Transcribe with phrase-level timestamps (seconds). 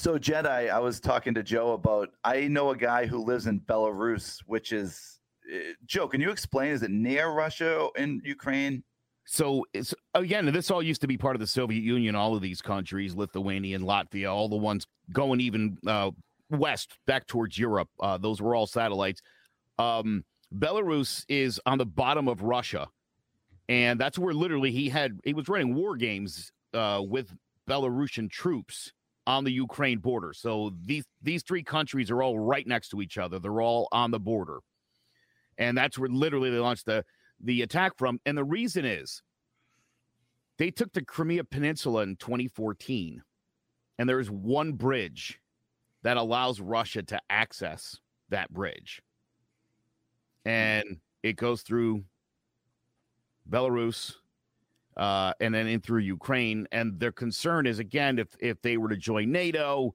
[0.00, 2.08] So Jetai, I was talking to Joe about.
[2.24, 5.20] I know a guy who lives in Belarus, which is
[5.54, 6.08] uh, Joe.
[6.08, 6.70] Can you explain?
[6.70, 8.82] Is it near Russia and Ukraine?
[9.26, 12.14] So it's again, this all used to be part of the Soviet Union.
[12.14, 16.12] All of these countries, Lithuania and Latvia, all the ones going even uh,
[16.48, 17.90] west back towards Europe.
[18.00, 19.20] Uh, those were all satellites.
[19.78, 22.88] Um, Belarus is on the bottom of Russia,
[23.68, 27.30] and that's where literally he had he was running war games uh, with
[27.68, 28.94] Belarusian troops
[29.26, 30.32] on the Ukraine border.
[30.32, 33.38] So these these three countries are all right next to each other.
[33.38, 34.60] They're all on the border,
[35.58, 37.04] and that's where literally they launched the
[37.40, 38.20] the attack from.
[38.26, 39.22] And the reason is
[40.58, 43.22] they took the Crimea Peninsula in 2014,
[43.98, 45.40] and there is one bridge
[46.02, 47.98] that allows Russia to access
[48.30, 49.02] that bridge.
[50.44, 52.04] And it goes through
[53.48, 54.14] Belarus
[54.96, 56.66] uh, and then in through Ukraine.
[56.72, 59.94] And their concern is again, if if they were to join NATO,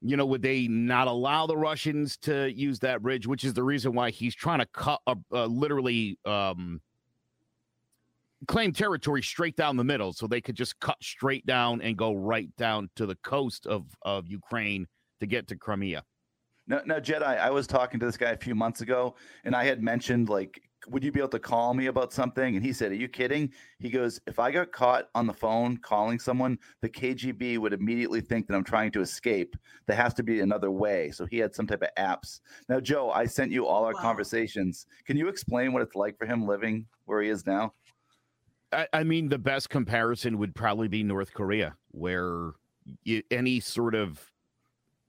[0.00, 3.26] you know, would they not allow the Russians to use that bridge?
[3.26, 6.80] Which is the reason why he's trying to cut, uh, uh, literally, um,
[8.46, 12.14] claim territory straight down the middle, so they could just cut straight down and go
[12.14, 14.86] right down to the coast of of Ukraine
[15.20, 16.04] to get to Crimea.
[16.68, 17.38] No, no, Jetai.
[17.38, 20.62] I was talking to this guy a few months ago, and I had mentioned like,
[20.86, 22.54] would you be able to call me about something?
[22.54, 25.76] And he said, "Are you kidding?" He goes, "If I got caught on the phone
[25.78, 29.56] calling someone, the KGB would immediately think that I'm trying to escape.
[29.86, 32.40] There has to be another way." So he had some type of apps.
[32.68, 34.00] Now, Joe, I sent you all our wow.
[34.00, 34.86] conversations.
[35.04, 37.74] Can you explain what it's like for him living where he is now?
[38.72, 42.52] I, I mean, the best comparison would probably be North Korea, where
[43.30, 44.30] any sort of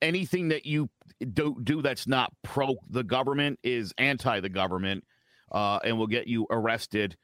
[0.02, 0.90] anything that you
[1.34, 5.04] do do that's not pro the government is anti the government
[5.52, 7.18] uh, and will get you arrested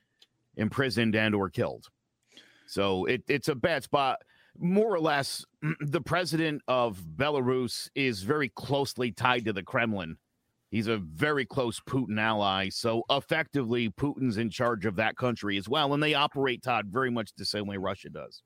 [0.58, 1.88] imprisoned and or killed.
[2.68, 4.20] So it, it's a bad spot.
[4.58, 5.46] More or less
[5.80, 10.18] the president of belarus is very closely tied to the kremlin.
[10.72, 12.70] He's a very close putin ally.
[12.70, 17.12] So effectively putin's in charge of that country as well and they operate todd very
[17.12, 18.42] much the same way russia does.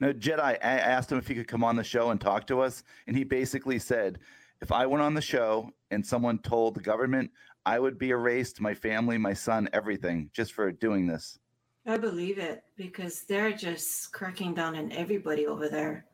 [0.00, 2.60] Now, Jetai, I asked him if he could come on the show and talk to
[2.60, 4.18] us, and he basically said,
[4.60, 7.30] if I went on the show and someone told the government,
[7.68, 11.38] I would be erased, my family, my son, everything, just for doing this.
[11.86, 16.06] I believe it because they're just cracking down on everybody over there.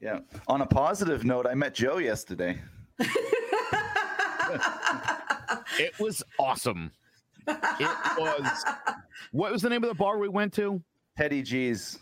[0.00, 0.20] Yeah.
[0.46, 2.60] On a positive note, I met Joe yesterday.
[5.80, 6.92] it was awesome.
[7.48, 8.64] It was.
[9.32, 10.80] What was the name of the bar we went to?
[11.18, 11.98] Teddy G's.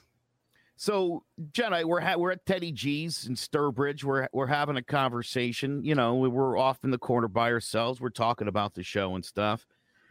[0.80, 4.04] So, Jenna, we're ha- we're at Teddy G's in Sturbridge.
[4.04, 5.84] We're we're having a conversation.
[5.84, 8.00] You know, we we're off in the corner by ourselves.
[8.00, 9.66] We're talking about the show and stuff,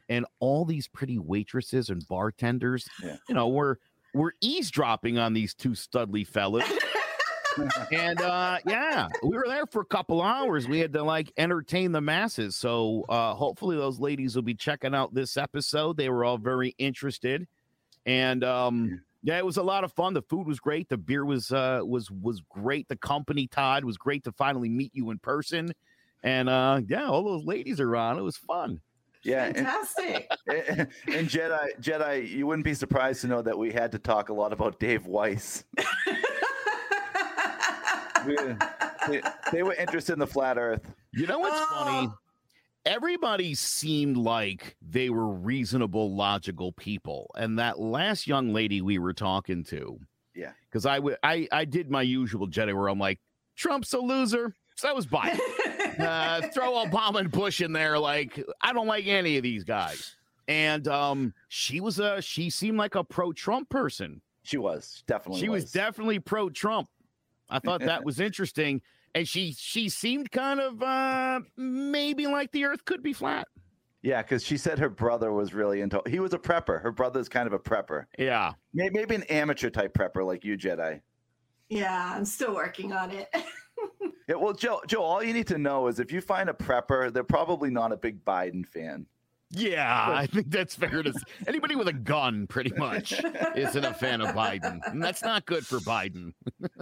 [0.10, 2.86] and all these pretty waitresses and bartenders.
[3.02, 3.16] Yeah.
[3.30, 3.78] You know, we're
[4.14, 6.70] we're eavesdropping on these two studly fellas.
[7.92, 11.92] and uh yeah we were there for a couple hours we had to like entertain
[11.92, 16.24] the masses so uh hopefully those ladies will be checking out this episode they were
[16.24, 17.48] all very interested
[18.08, 20.14] and um, yeah, it was a lot of fun.
[20.14, 20.90] The food was great.
[20.90, 22.88] The beer was uh, was was great.
[22.88, 25.72] The company, Todd, was great to finally meet you in person.
[26.24, 28.18] And uh, yeah, all those ladies are on.
[28.18, 28.82] It was fun.
[29.24, 30.30] Yeah, fantastic.
[30.48, 34.30] And, and, Jetai, Jetai, you wouldn't be surprised to know that we had to talk
[34.30, 35.66] a lot about Dave Weiss.
[38.26, 40.90] they, they, were interested in the flat Earth.
[41.12, 41.84] You know what's oh.
[41.84, 42.10] funny?
[42.88, 47.30] Everybody seemed like they were reasonable, logical people.
[47.36, 50.00] And that last young lady we were talking to,
[50.34, 53.20] yeah, because I, w- I I did my usual Jetai where I'm like,
[53.58, 54.56] Trump's a loser.
[54.76, 55.38] So that was Biden.
[56.00, 58.00] uh, throw Obama and Bush in there.
[58.00, 60.16] Like, I don't like any of these guys.
[60.48, 64.22] And um, she was a she seemed like a pro-Trump person.
[64.44, 65.42] She was definitely.
[65.42, 66.88] She was, was definitely pro-Trump.
[67.50, 68.82] I thought that was interesting
[69.18, 73.48] and she she seemed kind of uh maybe like the earth could be flat.
[74.04, 76.82] Yeah because she said her brother was really into he was a prepper.
[76.82, 78.06] Her brother's kind of a prepper.
[78.20, 78.54] Yeah.
[78.74, 81.02] Maybe an amateur type prepper like you Jetai.
[81.70, 83.30] Yeah i'm still working on it.
[84.28, 87.14] Yeah well joe joe all you need to know is if you find a prepper
[87.14, 89.06] they're probably not a big biden fan
[89.50, 91.20] yeah, I think that's fair to say.
[91.48, 93.14] Anybody with a gun, pretty much,
[93.56, 94.80] isn't a fan of Biden.
[94.88, 96.34] And that's not good for Biden.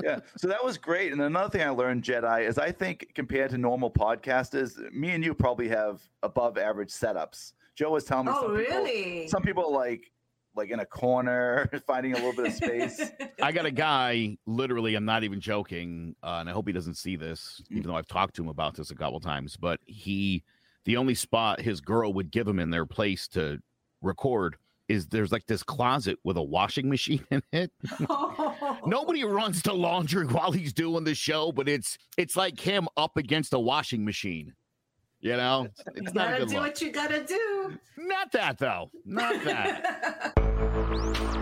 [0.03, 0.19] yeah.
[0.37, 1.11] So that was great.
[1.11, 5.23] And another thing I learned, Jetai, is I think compared to normal podcasters, me and
[5.23, 7.53] you probably have above average setups.
[7.75, 9.03] Joe was telling me oh, some really?
[9.03, 10.11] People, some people like
[10.55, 13.11] like in a corner, finding a little bit of space.
[13.41, 16.95] I got a guy, literally, I'm not even joking, uh, and I hope he doesn't
[16.95, 17.87] see this, even mm.
[17.87, 20.43] though I've talked to him about this a couple times, but he
[20.85, 23.59] the only spot his girl would give him in their place to
[24.01, 24.55] record
[24.87, 27.71] is there's like this closet with a washing machine in it.
[28.85, 33.17] Nobody runs to laundry while he's doing the show, but it's it's like him up
[33.17, 34.53] against a washing machine.
[35.21, 36.61] You know, it's you gotta do look.
[36.61, 37.79] what you gotta do.
[37.97, 38.91] Not that though.
[39.05, 41.41] Not that.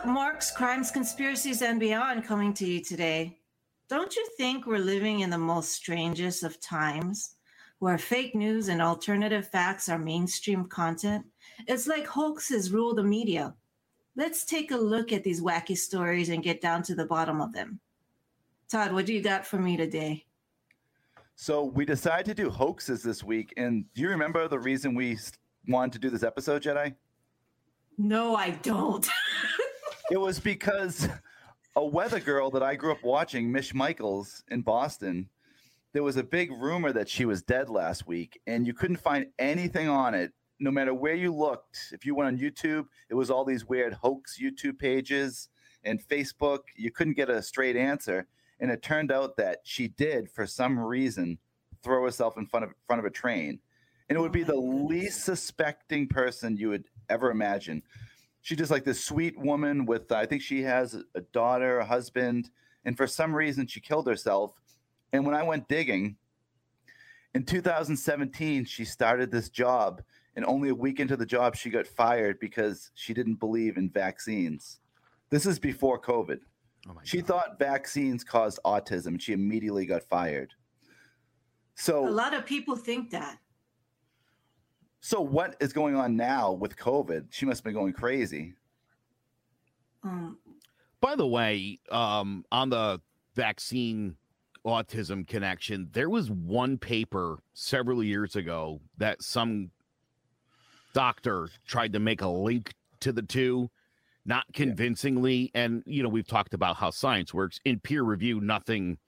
[0.00, 3.38] What's Marks, Crimes, Conspiracies, and Beyond coming to you today.
[3.90, 7.34] Don't you think we're living in the most strangest of times
[7.80, 11.26] where fake news and alternative facts are mainstream content?
[11.68, 13.54] It's like hoaxes rule the media.
[14.16, 17.52] Let's take a look at these wacky stories and get down to the bottom of
[17.52, 17.78] them.
[18.70, 20.24] Todd, what do you got for me today?
[21.36, 23.52] So, we decided to do hoaxes this week.
[23.58, 25.18] And do you remember the reason we
[25.68, 26.94] wanted to do this episode, Jetai?
[27.98, 29.06] No, I don't.
[30.10, 31.08] it was because
[31.76, 35.28] a weather girl that I grew up watching, Mish Michaels in Boston,
[35.92, 39.26] there was a big rumor that she was dead last week, and you couldn't find
[39.38, 40.32] anything on it.
[40.58, 43.94] No matter where you looked, if you went on YouTube, it was all these weird
[43.94, 45.48] hoax YouTube pages
[45.84, 46.60] and Facebook.
[46.76, 48.26] You couldn't get a straight answer.
[48.60, 51.38] And it turned out that she did, for some reason,
[51.82, 53.60] throw herself in front of front of a train.
[54.08, 57.82] And it would be oh the least suspecting person you would ever imagine.
[58.42, 62.50] She's just like this sweet woman with, I think she has a daughter, a husband,
[62.84, 64.60] and for some reason she killed herself.
[65.12, 66.16] And when I went digging
[67.34, 70.02] in 2017, she started this job,
[70.36, 73.90] and only a week into the job, she got fired because she didn't believe in
[73.90, 74.80] vaccines.
[75.28, 76.40] This is before COVID.
[76.88, 77.26] Oh she God.
[77.26, 80.54] thought vaccines caused autism, and she immediately got fired.
[81.74, 83.38] So a lot of people think that.
[85.00, 87.26] So what is going on now with COVID?
[87.30, 88.54] She must have been going crazy.
[90.02, 90.38] Um,
[91.00, 93.00] By the way, um, on the
[93.34, 94.16] vaccine
[94.66, 99.70] autism connection, there was one paper several years ago that some
[100.92, 103.70] doctor tried to make a link to the two,
[104.26, 105.50] not convincingly.
[105.54, 105.62] Yeah.
[105.62, 108.40] And you know, we've talked about how science works in peer review.
[108.40, 108.98] Nothing,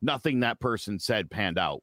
[0.00, 1.82] nothing that person said panned out.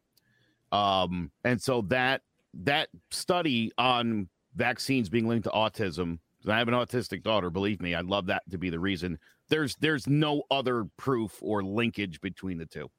[0.72, 2.22] Um, and so that
[2.64, 6.20] that study on vaccines being linked to autism.
[6.48, 7.50] I have an autistic daughter.
[7.50, 9.20] Believe me, I'd love that to be the reason.
[9.50, 12.90] There's there's no other proof or linkage between the two.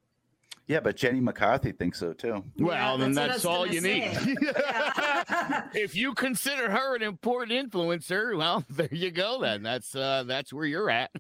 [0.68, 2.44] Yeah, but Jenny McCarthy thinks so too.
[2.58, 4.10] Well, yeah, then that's, all you say.
[4.26, 4.36] need.
[5.74, 9.40] if you consider her an important influencer, well, there you go.
[9.40, 11.10] Then that's uh, that's where you're at.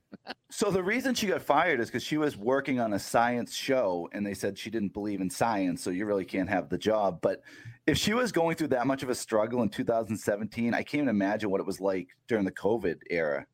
[0.50, 4.10] so the reason she got fired is because she was working on a science show,
[4.12, 7.20] and they said she didn't believe in science, so you really can't have the job.
[7.22, 7.40] But
[7.88, 11.08] if she was going through that much of a struggle in 2017, I can't even
[11.08, 13.46] imagine what it was like during the COVID era.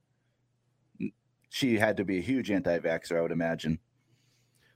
[1.51, 3.79] She had to be a huge anti-vaxxer, I would imagine.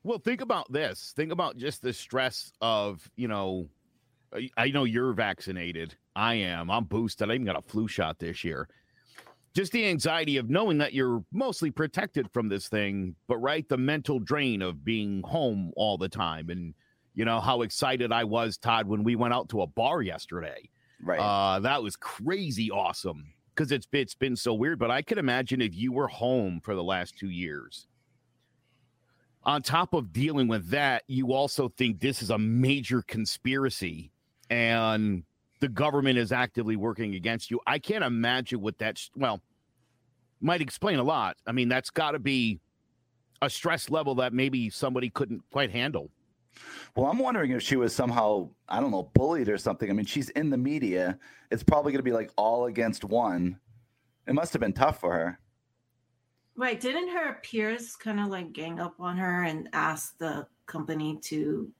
[0.05, 1.12] Well, think about this.
[1.16, 3.69] Think about just the stress of, you know,
[4.56, 5.96] I know you're vaccinated.
[6.14, 6.70] I am.
[6.70, 7.28] I'm boosted.
[7.28, 8.69] I even got a flu shot this year.
[9.55, 13.76] Just the anxiety of knowing that you're mostly protected from this thing, but right, the
[13.76, 16.49] mental drain of being home all the time.
[16.49, 16.75] And,
[17.19, 20.70] you know, how excited I was, Todd, when we went out to a bar yesterday.
[21.03, 21.19] Right.
[21.19, 24.79] Uh, that was crazy awesome because it's, it's been so weird.
[24.79, 27.89] But I can imagine if you were home for the last two years
[29.43, 34.13] on top of dealing with that, you also think this is a major conspiracy
[34.48, 35.25] and
[35.60, 37.58] the government is actively working against you.
[37.67, 39.41] I can't imagine what that's, well,
[40.41, 41.37] might explain a lot.
[41.48, 42.60] I mean, that's got to be
[43.43, 46.10] a stress level that maybe somebody couldn't quite handle.
[46.94, 49.88] Well, I'm wondering if she was somehow, I don't know, bullied or something.
[49.91, 51.19] I mean, she's in the media.
[51.50, 53.58] It's probably going to be like all against one.
[54.27, 55.38] It must have been tough for her.
[56.56, 56.81] Right.
[56.81, 61.70] Didn't her peers kind of like gang up on her and ask the company to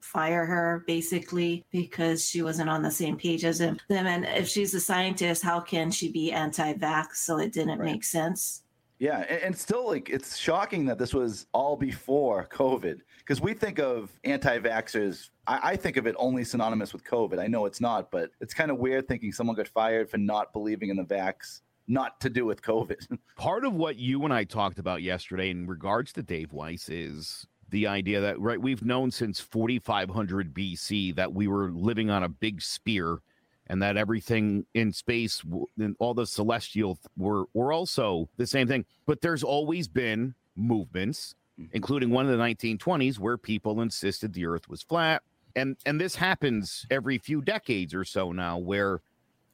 [0.00, 3.78] fire her basically because she wasn't on the same page as them?
[3.90, 7.16] And if she's a scientist, how can she be anti vax?
[7.16, 7.92] So it didn't right.
[7.92, 8.62] make sense.
[9.00, 9.24] Yeah.
[9.28, 13.80] And, and, still, like, it's shocking that this was all before COVID because we think
[13.80, 15.30] of anti vaxxers.
[15.46, 17.40] I, I think of it only synonymous with COVID.
[17.40, 20.52] I know it's not, but it's kind of weird thinking someone got fired for not
[20.52, 23.18] believing in the vax not to do with COVID.
[23.36, 27.46] Part of what you and I talked about yesterday in regards to Dave Weiss is
[27.70, 32.28] the idea that right we've known since 4500 BC that we were living on a
[32.28, 33.20] big spear
[33.70, 35.42] and that everything in space
[35.78, 38.84] and all the celestial were were also the same thing.
[39.06, 41.70] But there's always been movements, mm-hmm.
[41.72, 45.22] including one in the 1920s where people insisted the Earth was flat,
[45.54, 49.02] and and this happens every few decades or so now, where,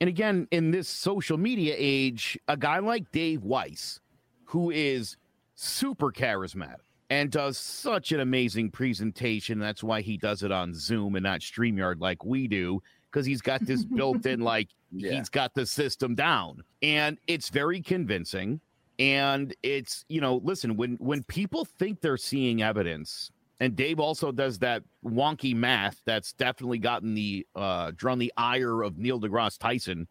[0.00, 4.00] and again in this social media age, a guy like Dave Weiss,
[4.46, 5.18] who is
[5.56, 6.80] super charismatic
[7.10, 9.58] and does such an amazing presentation.
[9.58, 12.82] That's why he does it on Zoom and not StreamYard like we do
[13.16, 15.12] because he's got this built in, like yeah.
[15.12, 16.62] he's got the system down.
[16.82, 18.60] And it's very convincing.
[18.98, 23.30] And it's, you know, listen, when when people think they're seeing evidence,
[23.60, 28.82] and Dave also does that wonky math that's definitely gotten the uh drawn the ire
[28.82, 30.06] of Neil deGrasse Tyson.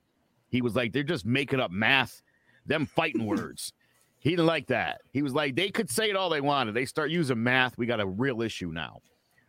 [0.49, 2.23] He was like, they're just making up math,
[2.65, 3.71] them fighting words.
[4.19, 5.01] He didn't like that.
[5.13, 6.73] He was like, they could say it all they wanted.
[6.73, 7.77] They start using math.
[7.77, 9.01] We got a real issue now.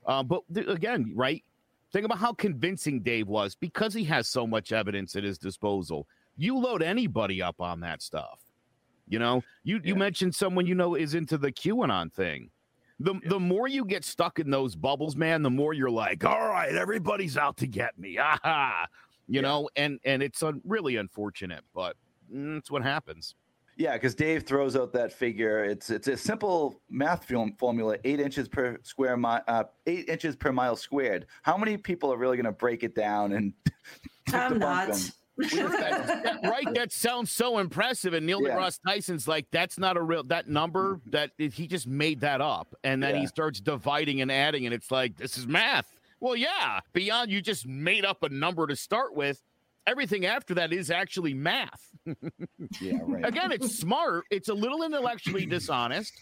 [0.05, 1.43] Uh, but th- again, right?
[1.93, 6.07] Think about how convincing Dave was because he has so much evidence at his disposal.
[6.37, 8.41] You load anybody up on that stuff.
[9.09, 9.83] You know, you, yeah.
[9.85, 12.51] you mentioned someone you know is into the QAnon thing.
[12.99, 13.29] The, yeah.
[13.29, 16.75] the more you get stuck in those bubbles, man, the more you're like, all right,
[16.75, 18.19] everybody's out to get me.
[18.19, 18.87] Aha.
[19.29, 19.49] You yeah.
[19.49, 21.97] know, and and it's un- really unfortunate, but
[22.33, 23.35] mm, that's what happens.
[23.77, 25.63] Yeah, because Dave throws out that figure.
[25.65, 30.51] It's it's a simple math formula: eight inches per square mile, uh, eight inches per
[30.51, 31.27] mile squared.
[31.43, 33.53] How many people are really going to break it down and?
[34.33, 34.89] I'm not.
[35.39, 38.15] right, that sounds so impressive.
[38.15, 38.57] And Neil yeah.
[38.57, 42.75] deGrasse Tyson's like, that's not a real that number that he just made that up,
[42.83, 43.21] and then yeah.
[43.21, 45.87] he starts dividing and adding, and it's like this is math.
[46.21, 49.43] Well, yeah, beyond you just made up a number to start with
[49.87, 51.91] everything after that is actually math.
[52.81, 53.27] yeah, right.
[53.27, 54.25] Again, it's smart.
[54.31, 56.13] It's a little intellectually dishonest.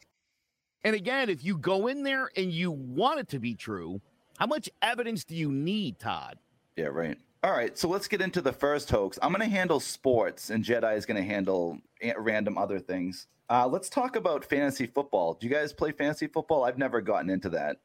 [0.85, 4.01] And again, if you go in there and you want it to be true,
[4.39, 6.39] how much evidence do you need, Todd?
[6.77, 7.17] Yeah, right.
[7.43, 9.19] All right, so let's get into the first hoax.
[9.21, 11.79] I'm going to handle sports, and Jetai is going to handle
[12.17, 13.27] random other things.
[13.51, 15.35] Uh, let's talk about fantasy football.
[15.35, 16.65] Do you guys play fantasy football?
[16.65, 17.77] I've never gotten into that.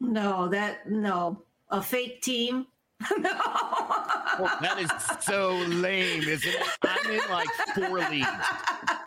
[0.00, 1.42] No, that no.
[1.68, 2.66] A fake team
[4.40, 4.90] well, that is
[5.24, 6.62] so lame, isn't it?
[6.82, 8.26] I'm in like four leagues.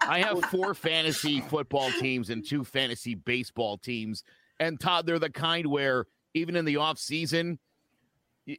[0.02, 4.24] I have four fantasy football teams and two fantasy baseball teams.
[4.60, 7.60] And Todd, they're the kind where even in the off season,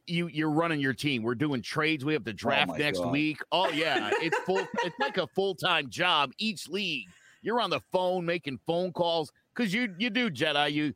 [0.05, 1.23] you you're running your team.
[1.23, 2.05] We're doing trades.
[2.05, 3.11] We have the oh draft oh next God.
[3.11, 3.41] week.
[3.51, 4.59] Oh yeah, it's full.
[4.83, 7.07] it's like a full time job each league.
[7.41, 10.71] You're on the phone making phone calls because you you do Jetai.
[10.71, 10.93] You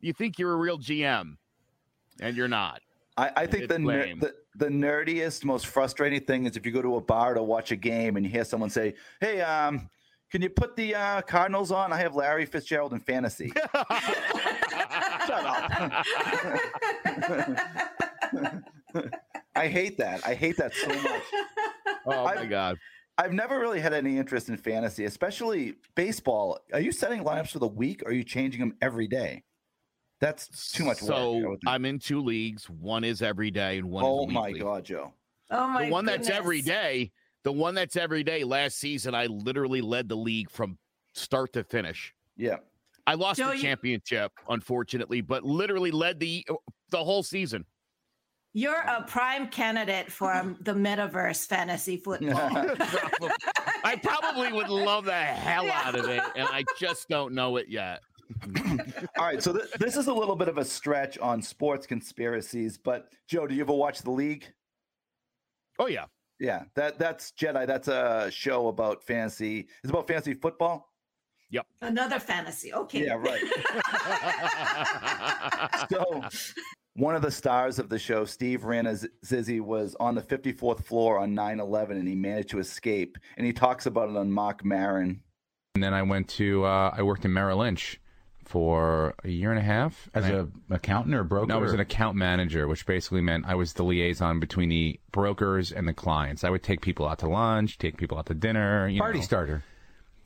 [0.00, 1.36] you think you're a real GM,
[2.20, 2.80] and you're not.
[3.16, 6.82] I, I think the, ner- the the nerdiest, most frustrating thing is if you go
[6.82, 9.88] to a bar to watch a game and you hear someone say, "Hey, um,
[10.30, 11.92] can you put the uh, Cardinals on?
[11.92, 16.06] I have Larry Fitzgerald in fantasy." Shut up.
[19.54, 20.26] I hate that.
[20.26, 21.22] I hate that so much.
[22.06, 22.78] Oh my I've, god.
[23.18, 26.58] I've never really had any interest in fantasy, especially baseball.
[26.72, 29.44] Are you setting lineups for the week or are you changing them every day?
[30.20, 31.60] That's too much so work.
[31.66, 32.68] I'm in two leagues.
[32.68, 34.04] One is every day, and one.
[34.06, 35.12] Oh my god, Joe!
[35.50, 35.80] Oh my!
[35.80, 35.86] God.
[35.86, 36.26] The one goodness.
[36.28, 37.12] that's every day.
[37.42, 38.44] The one that's every day.
[38.44, 40.78] Last season, I literally led the league from
[41.14, 42.14] start to finish.
[42.36, 42.56] Yeah.
[43.06, 44.54] I lost Joe, the championship, you...
[44.54, 46.46] unfortunately, but literally led the
[46.90, 47.64] the whole season.
[48.52, 52.50] You're a prime candidate for um, the metaverse fantasy football.
[53.84, 57.68] I probably would love the hell out of it, and I just don't know it
[57.68, 58.00] yet.
[59.18, 62.78] All right, so th- this is a little bit of a stretch on sports conspiracies,
[62.78, 64.46] but Joe, do you ever watch the league?
[65.78, 66.04] Oh yeah,
[66.38, 66.64] yeah.
[66.76, 67.66] That that's Jetai.
[67.66, 69.68] That's a show about fantasy.
[69.82, 70.90] It's about fantasy football.
[71.50, 71.66] Yep.
[71.82, 72.72] Another fantasy.
[72.72, 73.06] Okay.
[73.06, 73.42] Yeah, right.
[75.90, 76.22] so,
[76.94, 81.34] one of the stars of the show, Steve Rannazzisi, was on the 54th floor on
[81.34, 83.18] 9 11 and he managed to escape.
[83.36, 85.22] And he talks about it on Marc Maron.
[85.74, 88.00] And then I went to, uh, I worked in Merrill Lynch
[88.44, 91.46] for a year and a half as an accountant or broker.
[91.46, 94.98] No, I was an account manager, which basically meant I was the liaison between the
[95.12, 96.42] brokers and the clients.
[96.42, 98.90] I would take people out to lunch, take people out to dinner.
[98.98, 99.64] party know, starter.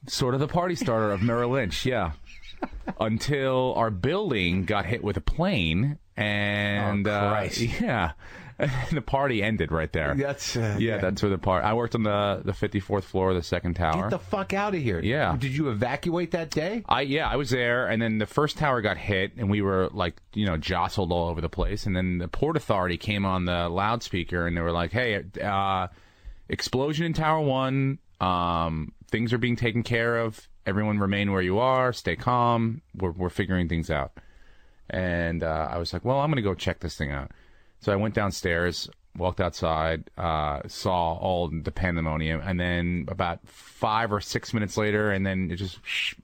[0.06, 2.12] Sort of the party starter of Merrill Lynch, yeah.
[3.00, 8.12] Until our building got hit with a plane, and oh, uh, yeah,
[8.92, 10.14] the party ended right there.
[10.14, 11.64] That's uh, yeah, yeah, that's where the part.
[11.64, 14.02] I worked on the the 54th floor of the second tower.
[14.02, 15.00] Get the fuck out of here!
[15.00, 15.36] Yeah.
[15.36, 16.84] Did you evacuate that day?
[16.88, 19.88] I yeah, I was there, and then the first tower got hit, and we were
[19.92, 23.44] like you know jostled all over the place, and then the port authority came on
[23.44, 25.88] the loudspeaker, and they were like, "Hey, uh,
[26.48, 27.98] explosion in Tower One.
[28.20, 30.48] Um, things are being taken care of.
[30.64, 31.92] Everyone remain where you are.
[31.92, 32.82] Stay calm.
[32.94, 34.12] We're we're figuring things out."
[34.88, 37.32] And uh, I was like, "Well, I'm going to go check this thing out."
[37.84, 38.88] So I went downstairs.
[39.16, 45.12] walked outside, uh, saw all the pandemonium, and then about five or six minutes later,
[45.12, 45.78] and then it just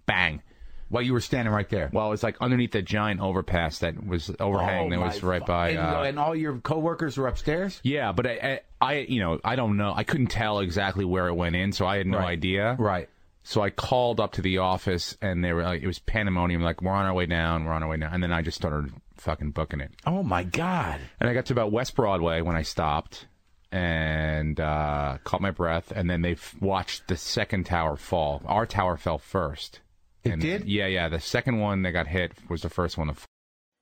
[0.06, 0.42] bang.
[0.88, 1.88] While you were standing right there.
[1.92, 5.40] Well, it's like underneath the giant overpass that was overhang Oh, that was my right
[5.42, 5.68] fu- by.
[5.68, 7.78] And, uh, and all your coworkers were upstairs.
[7.84, 9.92] yeah, but I, I, I, you know, I don't know.
[9.94, 12.30] I couldn't tell exactly where it went in, so I had no Right.
[12.30, 12.74] idea.
[12.76, 13.08] Right.
[13.44, 16.60] So I called up to the office, and they were like, it was pandemonium.
[16.60, 18.56] Like, we're on our way down, we're on our way down, and then I just
[18.56, 19.92] started fucking booking it.
[20.06, 21.00] Oh my God.
[21.20, 23.26] And I got to about West Broadway when I stopped
[23.72, 25.92] and uh, caught my breath.
[25.94, 28.42] And then they f- watched the second tower fall.
[28.46, 29.80] Our tower fell first.
[30.24, 30.64] It And- did?
[30.66, 31.08] Yeah, yeah.
[31.08, 33.26] The second one that got hit was the first one to fall.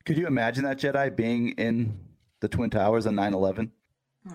[0.05, 1.99] Could you imagine that Jetai being in
[2.41, 3.73] the Twin Towers on 9 11?
[4.29, 4.35] Oh,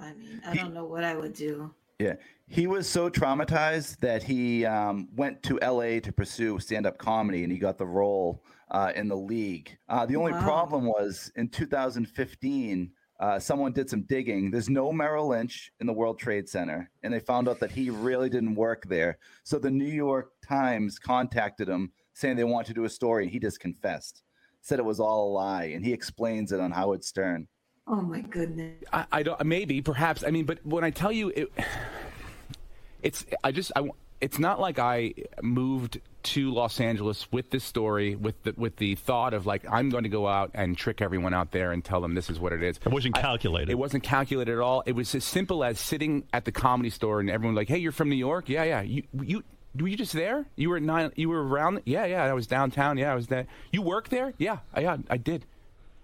[0.00, 1.74] I mean, I don't know what I would do.
[1.98, 2.14] Yeah.
[2.46, 7.42] He was so traumatized that he um, went to LA to pursue stand up comedy
[7.42, 8.42] and he got the role
[8.74, 9.78] uh, in the league.
[9.88, 10.42] Uh, the only Wow.
[10.42, 12.90] problem was in 2015,
[13.20, 14.50] uh, someone did some digging.
[14.50, 17.88] There's no Merrill Lynch in the World Trade Center, and they found out that he
[17.88, 19.18] really didn't work there.
[19.44, 23.32] So the New York Times contacted him saying they want to do a story, and
[23.32, 24.24] he just confessed,
[24.60, 27.46] said it was all a lie, and he explains it on Howard Stern.
[27.86, 28.82] Oh my goodness.
[28.92, 29.44] I, I don't.
[29.46, 30.24] Maybe, perhaps.
[30.24, 31.52] I mean, but when I tell you, it,
[33.04, 33.24] it's.
[33.44, 33.70] I just.
[33.76, 33.88] I.
[34.24, 35.12] It's not like I
[35.42, 39.90] moved to Los Angeles with this story, with the with the thought of like I'm
[39.90, 42.54] going to go out and trick everyone out there and tell them this is what
[42.54, 42.78] it is.
[42.78, 43.68] It wasn't I- calculated.
[43.68, 44.82] it wasn't calculated at all.
[44.86, 47.92] It was as simple as sitting at the comedy store and everyone like, "Hey, you're
[47.92, 48.48] from New York?
[48.48, 48.80] Yeah, yeah.
[48.80, 49.42] You you
[49.78, 50.46] were you just there?
[50.56, 51.12] You were nine?
[51.16, 51.82] You were around?
[51.84, 52.24] Yeah, yeah.
[52.24, 52.96] I was downtown.
[52.96, 53.46] Yeah, I was there.
[53.72, 54.32] You work there?
[54.38, 55.44] Yeah, I, yeah, I did.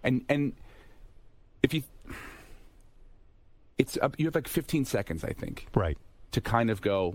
[0.05, 0.53] And and
[1.63, 1.85] if you,
[3.79, 4.17] it's up.
[4.19, 5.97] You have like 15 seconds, I think, right.
[6.33, 7.15] to kind of go.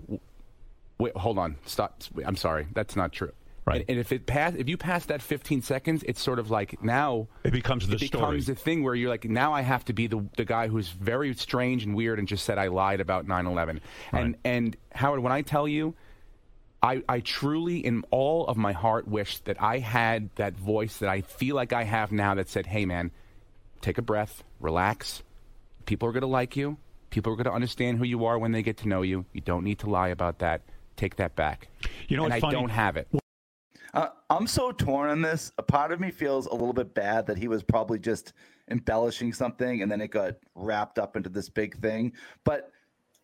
[0.98, 1.56] Wait, hold on.
[1.66, 2.02] Stop.
[2.24, 2.66] I'm sorry.
[2.72, 3.32] That's not true.
[3.66, 3.80] Right.
[3.80, 6.82] And, and if it pass, if you pass that 15 seconds, it's sort of like
[6.84, 8.22] now It becomes the it story.
[8.22, 10.88] becomes the thing where you're like, now I have to be the the guy who's
[10.88, 13.80] very strange and weird and just said I lied about 9/11.
[14.12, 15.94] And and Howard, when I tell you,
[16.80, 21.08] I I truly, in all of my heart, wish that I had that voice that
[21.08, 23.10] I feel like I have now that said, "Hey, man,
[23.80, 25.24] take a breath, relax.
[25.86, 26.76] People are going to like you.
[27.10, 29.24] People are going to understand who you are when they get to know you.
[29.32, 30.62] You don't need to lie about that.
[30.96, 31.68] Take that back."
[32.08, 32.54] You know and I funny?
[32.54, 33.08] don't have it.
[33.94, 35.52] Uh, I'm so torn on this.
[35.58, 38.34] A part of me feels a little bit bad that he was probably just
[38.70, 42.12] embellishing something and then it got wrapped up into this big thing.
[42.44, 42.70] But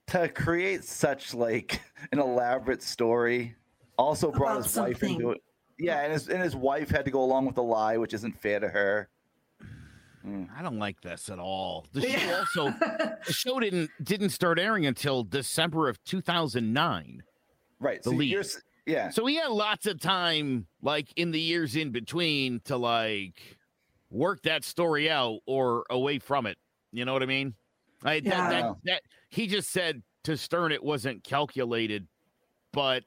[0.09, 1.83] to create such like
[2.13, 3.55] an elaborate story
[3.99, 5.43] also brought About his wife into it.
[5.79, 8.41] Yeah, and his and his wife had to go along with the lie, which isn't
[8.41, 9.09] fair to her.
[10.57, 11.87] I don't like this at all.
[11.93, 12.71] The show also
[13.27, 17.23] the show didn't didn't start airing until December of 2009.
[17.83, 18.03] Right.
[18.03, 18.31] The so lead.
[18.31, 18.45] you're
[18.87, 19.11] yeah.
[19.11, 23.57] So he had lots of time, like in the years in between, to like
[24.11, 26.59] work that story out or away from it.
[26.93, 27.55] You know what I mean?
[28.05, 28.49] I, that, Yeah.
[28.51, 32.07] that, that he just said to Stern it wasn't calculated,
[32.73, 33.05] but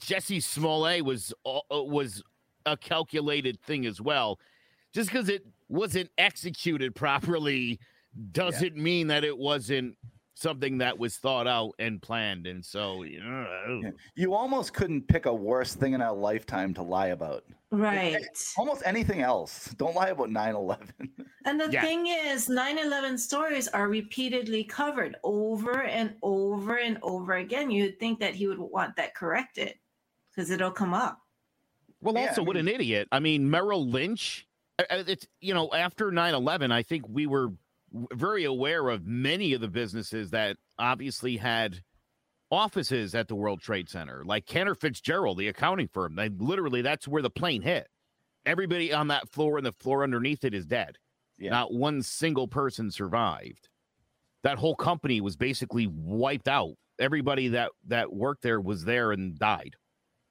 [0.00, 2.22] Jussie Smollett was uh, uh, was
[2.64, 4.38] a calculated thing as well.
[4.92, 7.78] Just because it wasn't executed properly
[8.32, 9.96] doesn't mean that it wasn't
[10.38, 12.46] something that was thought out and planned.
[12.46, 16.82] And so, you know, You almost couldn't pick a worse thing in our lifetime to
[16.82, 17.44] lie about.
[17.70, 18.22] Right.
[18.58, 19.72] Almost anything else.
[19.78, 21.10] Don't lie about 9/11.
[21.46, 21.80] And the Yeah.
[21.80, 27.70] thing is, 9 11 stories are repeatedly covered over and over and over again.
[27.70, 29.78] You'd think that he would want that corrected
[30.30, 31.22] because it'll come up.
[32.02, 33.08] Well, Yeah, also, I what an idiot.
[33.10, 34.46] I mean, Merrill Lynch,
[34.90, 37.58] it's, you know, after 9 11, I think we were w-
[38.12, 41.80] very aware of many of the businesses that obviously had
[42.50, 46.14] offices at the World Trade Center, like Cantor Fitzgerald, the accounting firm.
[46.14, 47.88] They literally, that's where the plane hit.
[48.44, 50.96] Everybody on that floor and the floor underneath it is dead.
[51.38, 51.50] Yeah.
[51.50, 53.68] Not one single person survived.
[54.42, 56.74] That whole company was basically wiped out.
[56.98, 59.74] Everybody that that worked there was there and died.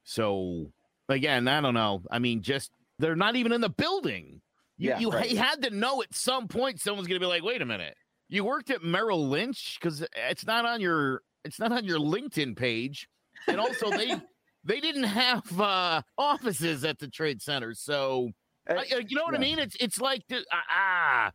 [0.04, 0.72] So
[1.08, 2.02] again, I don't know.
[2.10, 4.40] I mean, just they're not even in the building.
[4.78, 5.36] You, Yeah, you right.
[5.36, 7.96] had to know at some point someone's going to be like, "Wait a minute,
[8.28, 12.56] you worked at Merrill Lynch because it's not on your it's not on your LinkedIn
[12.56, 13.08] page."
[13.46, 14.14] And also, they
[14.64, 18.30] they didn't have uh, offices at the trade center, so
[18.68, 19.58] Uh, I, uh, you know what I mean?
[19.58, 20.62] It's it's like ah.
[20.70, 21.32] ah.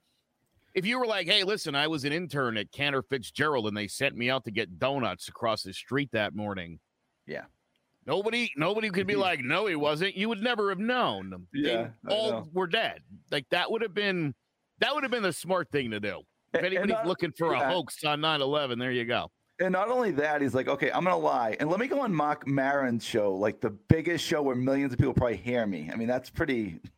[0.73, 3.87] If you were like, "Hey, listen, I was an intern at Cantor Fitzgerald, and they
[3.87, 6.79] sent me out to get donuts across the street that morning,"
[7.25, 7.45] Yeah.
[8.07, 11.47] Nobody, nobody could be like, "No, he wasn't." You would never have known.
[11.53, 12.47] Yeah, they all know.
[12.53, 13.01] were dead.
[13.29, 14.33] Like that would have been,
[14.79, 16.21] that would have been the smart thing to do.
[16.53, 17.69] If And- and anybody's not- looking for yeah.
[17.69, 19.31] a hoax on 9-11, there you go.
[19.59, 22.11] And not only that, he's like, okay, I'm gonna lie, and let me go on
[22.13, 25.89] Marc Maron's show, like the biggest show where millions of people probably hear me.
[25.93, 26.79] I mean, that's pretty.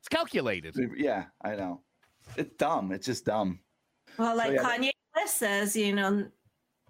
[0.00, 0.74] It's calculated.
[0.96, 1.82] Yeah, I know.
[2.36, 2.90] It's dumb.
[2.90, 3.60] It's just dumb.
[4.18, 6.26] Well, like yeah, Kanye West says, you know,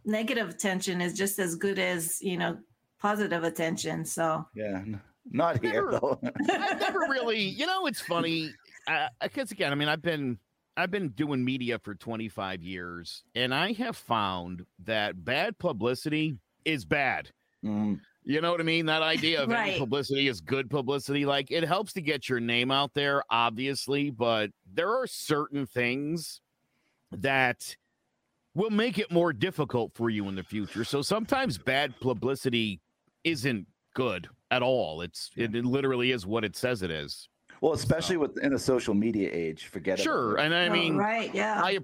[0.04, 2.58] negative attention is just as good as you know
[3.00, 4.04] positive attention.
[4.04, 6.20] So Yeah, n- not here Never- though.
[6.50, 8.50] I've never really, you know, it's funny
[9.22, 10.38] because again, I mean, I've been
[10.76, 16.84] I've been doing media for 25 years, and I have found that bad publicity is
[16.84, 17.30] bad.
[17.64, 18.86] Mm, You know what I mean?
[18.86, 19.78] That idea of any Right.
[19.78, 21.26] publicity is good publicity.
[21.26, 26.40] Like it helps to get your name out there, obviously, but there are certain things
[27.10, 27.76] that
[28.54, 30.84] will make it more difficult for you in the future.
[30.84, 32.80] So sometimes bad publicity
[33.24, 35.00] isn't good at all.
[35.02, 37.28] It's it, it literally is what it says it is.
[37.60, 40.44] well, especially with in a social media age, forget about Sure, it.
[40.44, 41.60] and I Oh, mean, right, yeah.
[41.62, 41.78] I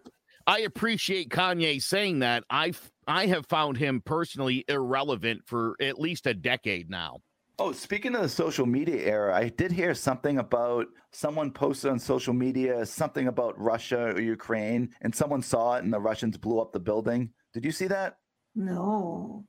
[0.47, 2.45] I appreciate Kanye saying that.
[2.51, 2.73] I
[3.09, 7.19] I have found him personally irrelevant for at least a decade now.
[7.59, 11.99] Oh, speaking of the social media era, I did hear something about someone posted on
[11.99, 16.61] social media something about Russia or Ukraine, and someone saw it, and the Russians blew
[16.61, 17.31] up the building.
[17.55, 18.19] Did you see that?
[18.55, 19.45] no.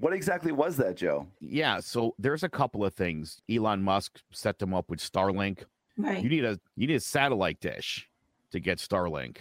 [0.00, 1.26] What exactly was that, Joe?
[1.40, 3.40] Yeah, so there's a couple of things.
[3.50, 5.64] Elon Musk set them up with Starlink.
[5.98, 6.22] Right.
[6.22, 8.08] You need a you need a satellite dish
[8.50, 9.36] to get Starlink.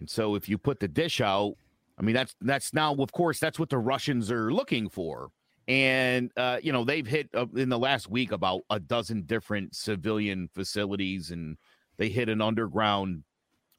[0.00, 1.56] And so if you put the dish out,
[1.98, 5.28] I mean that's that's now of course that's what the Russians are looking for.
[5.66, 9.74] And uh, you know, they've hit uh, in the last week about a dozen different
[9.74, 11.58] civilian facilities and
[11.98, 13.24] they hit an underground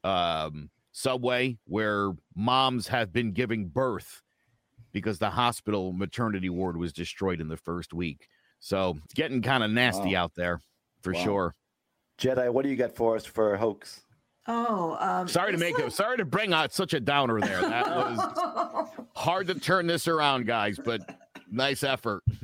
[0.04, 4.22] um subway where moms have been giving birth
[4.92, 8.26] because the hospital maternity ward was destroyed in the first week.
[8.58, 10.24] So it's getting kind of nasty Wow.
[10.24, 10.60] out there
[11.02, 11.22] for Wow.
[11.24, 11.54] sure.
[12.18, 14.02] Jetai, what do you got for us for a hoax?
[14.46, 15.92] Oh, um, Sorry to this make it.
[15.92, 17.60] Sorry to bring out such a downer there.
[17.62, 21.18] That was hard to turn this around, guys, but
[21.50, 22.22] nice effort.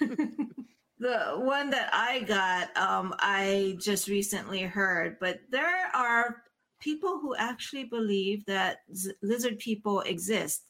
[0.00, 6.42] the one that I got, um, I just recently heard, but there are
[6.80, 10.69] people who actually believe that z- lizard people exist.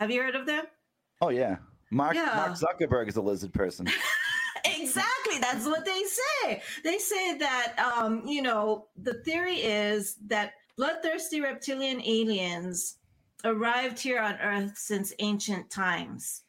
[0.00, 0.64] Have you heard of them?
[1.20, 1.56] Oh yeah,
[1.90, 2.32] Mark Yeah.
[2.34, 3.86] Mark Zuckerberg is a lizard person.
[4.64, 10.52] exactly that's what they say they say that um you know the theory is that
[10.76, 12.98] bloodthirsty reptilian aliens
[13.44, 16.42] arrived here on earth since ancient times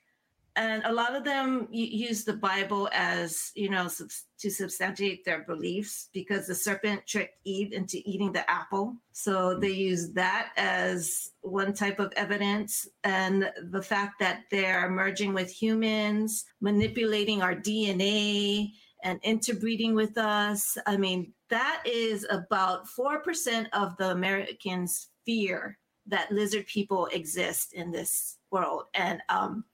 [0.56, 5.44] and a lot of them use the bible as you know subs- to substantiate their
[5.44, 8.96] beliefs because the serpent tricked eve into eating the apple.
[9.12, 12.88] So they use that as one type of evidence.
[13.04, 18.72] And the fact that they're merging with humans manipulating our dna
[19.04, 26.32] and interbreeding with us i mean that is about 4% of the americans fear that
[26.32, 28.84] lizard people exist in this world.
[28.94, 29.66] And um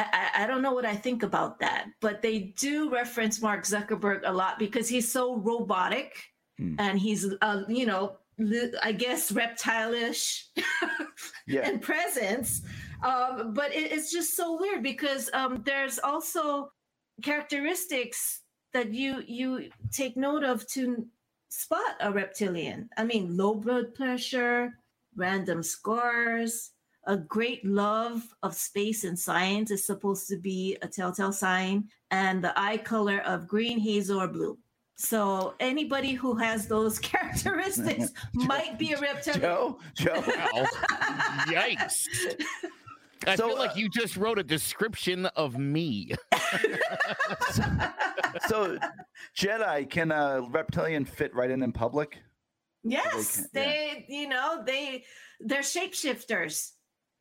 [0.00, 3.64] I, I, I don't know what I think about that, but they do reference Mark
[3.64, 6.12] Zuckerberg a lot because he's so robotic
[6.58, 6.74] Hmm.
[6.78, 8.16] and he's, uh, you know,
[8.82, 10.42] I guess reptilish
[11.46, 12.62] Yeah, and presence.
[13.02, 16.70] Um, but it, it's just so weird because um, there's also
[17.22, 18.42] characteristics
[18.74, 21.06] that you you take note of to
[21.48, 22.88] spot a reptilian.
[22.96, 24.72] I mean, low blood pressure,
[25.16, 26.72] random scars,
[27.08, 32.44] a great love of space and science is supposed to be a telltale sign, and
[32.44, 34.58] the eye color of green, hazel, or blue.
[34.96, 39.40] So anybody who has those characteristics might be a reptilian.
[39.40, 40.22] Joe, Joe.
[40.26, 40.66] Wow.
[41.46, 42.06] Yikes.
[43.26, 46.12] I So, feel like uh, you just wrote a description of me.
[48.46, 48.78] so
[49.36, 52.18] Jetai can a reptilian fit right in in public?
[52.84, 53.62] Yes, can- yeah.
[53.62, 55.04] they, you know, they
[55.40, 56.72] they're shapeshifters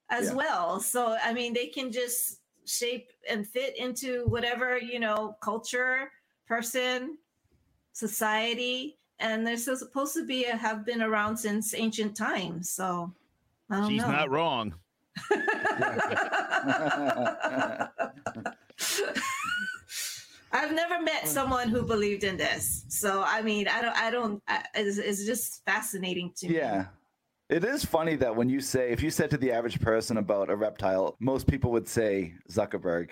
[0.09, 0.33] as Yeah.
[0.35, 0.79] well.
[0.79, 6.11] So I mean, they can just shape and fit into whatever you know culture,
[6.47, 7.17] person,
[7.93, 12.69] society, and they're supposed to be have been around since ancient times.
[12.69, 13.13] So
[13.69, 13.89] I don't know.
[13.89, 14.11] She's know.
[14.11, 14.75] not wrong.
[20.51, 22.85] I've never met someone who believed in this.
[22.87, 24.41] So I mean, I don't, I don't.
[24.47, 26.55] I, it's, it's just fascinating to me.
[26.55, 26.85] Yeah.
[27.49, 30.49] It is funny that when you say, if you said to the average person about
[30.49, 33.11] a reptile, most people would say Zuckerberg.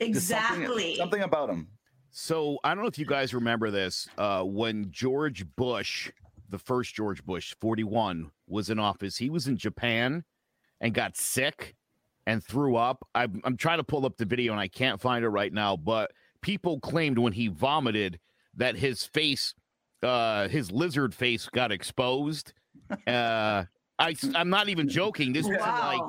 [0.00, 0.96] Just something- exactly.
[0.96, 1.68] Something, about him.
[2.10, 4.08] So I don't know if you guys remember this.
[4.16, 6.10] Uh, when George Bush,
[6.48, 10.24] the first George Bush, 41, was in office, he was in Japan
[10.80, 11.76] and got sick
[12.26, 13.06] and threw up.
[13.14, 15.76] I'm, I'm trying to pull up the video and I can't find it right now,
[15.76, 16.10] but
[16.42, 18.18] people claimed when he vomited
[18.56, 19.54] that his face,
[20.02, 22.52] uh, his lizard face got exposed.
[23.06, 23.64] Uh,
[23.98, 25.32] I, I'm not even joking.
[25.32, 26.00] This was like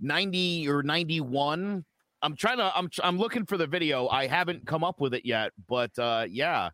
[0.00, 1.84] 90 or 91
[2.22, 4.08] i'm trying to i'm i'm looking for the video.
[4.08, 6.70] I haven't come up with it yet but uh yeah.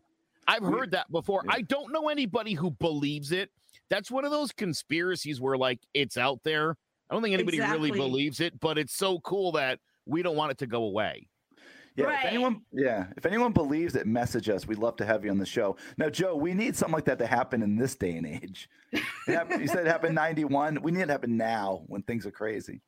[0.47, 1.43] I've heard that before.
[1.47, 3.49] I don't know anybody who believes it.
[3.89, 6.75] That's one of those conspiracies where like it's out there.
[7.09, 10.51] I don't think anybody really believes it, but it's so cool that we don't want
[10.51, 11.27] it to go away.
[11.95, 12.25] Yeah, Right.
[12.25, 14.65] if anyone, yeah, if anyone believes it, message us.
[14.67, 15.75] We'd love to have you on the show.
[15.97, 18.67] Now, Joe, we need something like that to happen in this day and age.
[18.91, 20.81] It happened, you said it happened '91.
[20.81, 22.81] We need it to happen now when things are crazy.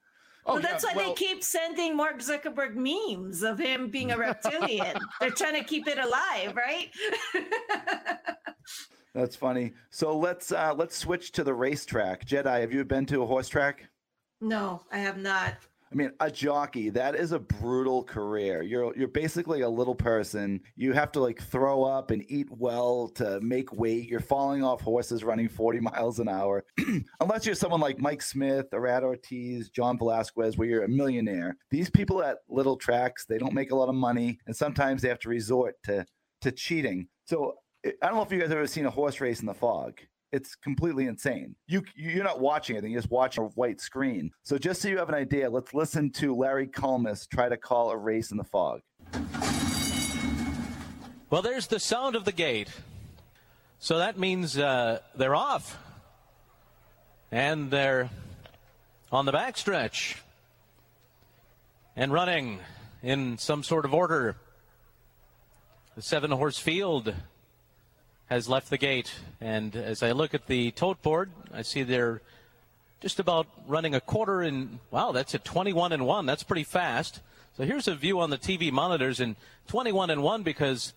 [0.45, 4.17] well, yeah, that's why well- they keep sending Mark Zuckerberg memes of him being a
[4.17, 4.97] reptilian.
[5.19, 6.89] They're trying to keep it alive, right?
[9.13, 9.71] That's funny.
[9.91, 12.25] So let's uh let's switch to the racetrack.
[12.25, 13.87] Jetai, have you been to a horse track?
[14.41, 15.53] no, I have not.
[15.91, 18.63] I mean, a jockey, that is a brutal career.
[18.63, 20.61] You're you're basically a little person.
[20.75, 24.09] You have to like throw up and eat well to make weight.
[24.09, 26.65] You're falling off horses running 40 miles an hour.
[27.19, 31.55] Unless you're someone like Mike Smith, Irad Ortiz, John Velazquez, where you're a millionaire.
[31.69, 35.09] These people at little tracks, they don't make a lot of money, and sometimes they
[35.09, 36.05] have to resort to
[36.41, 37.07] to cheating.
[37.25, 39.45] So I I don't know if you guys have ever seen a horse race in
[39.45, 39.99] the fog.
[40.35, 41.55] It's completely insane.
[41.65, 44.31] You you're not watching anything; you're just watching a white screen.
[44.43, 47.89] So just so you have an idea, let's listen to Larry Collmus try to call
[47.91, 48.81] a race in the fog.
[51.29, 52.67] Well, there's the sound of the gate.
[53.79, 55.77] So that means uh, they're off.
[57.31, 58.09] And they're
[59.13, 60.17] on the backstretch
[61.95, 62.59] and running
[63.01, 64.35] in some sort of order.
[65.95, 67.13] The seven horse field
[68.27, 69.13] has left the gate.
[69.39, 72.21] And as I look at the tote board, I see they're
[73.01, 74.79] just about running a quarter in.
[74.91, 76.25] Wow, that's at 21 and 1.
[76.25, 77.21] That's pretty fast.
[77.57, 79.35] So here's a view on the TV monitors and
[79.67, 80.93] 21 and 1 because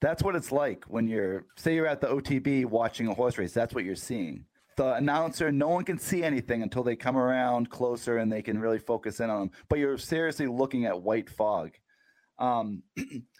[0.00, 3.52] That's what it's like when you're say you're at the OTB watching a horse race.
[3.52, 4.46] That's what you're seeing.
[4.76, 8.58] The announcer, no one can see anything until they come around closer and they can
[8.58, 9.50] really focus in on them.
[9.68, 11.72] But you're seriously looking at white fog.
[12.38, 12.82] Um,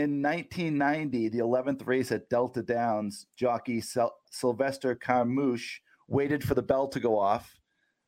[0.00, 3.82] in 1990, the 11th race at Delta Downs, jockey
[4.30, 7.54] Sylvester Carmouche waited for the bell to go off.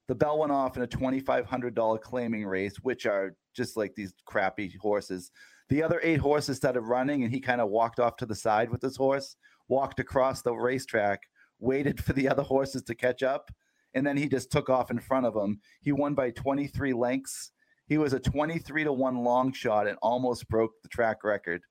[0.09, 4.75] The bell went off in a $2,500 claiming race, which are just like these crappy
[4.81, 5.31] horses.
[5.69, 8.71] The other eight horses started running, and he kind of walked off to the side
[8.71, 9.37] with his horse,
[9.69, 11.21] walked across the racetrack,
[11.61, 13.51] waited for the other horses to catch up,
[13.95, 15.61] and then he just took off in front of them.
[15.83, 17.53] He won by 23 lengths.
[17.87, 21.63] He was a 23 to 1 long shot and almost broke the track record.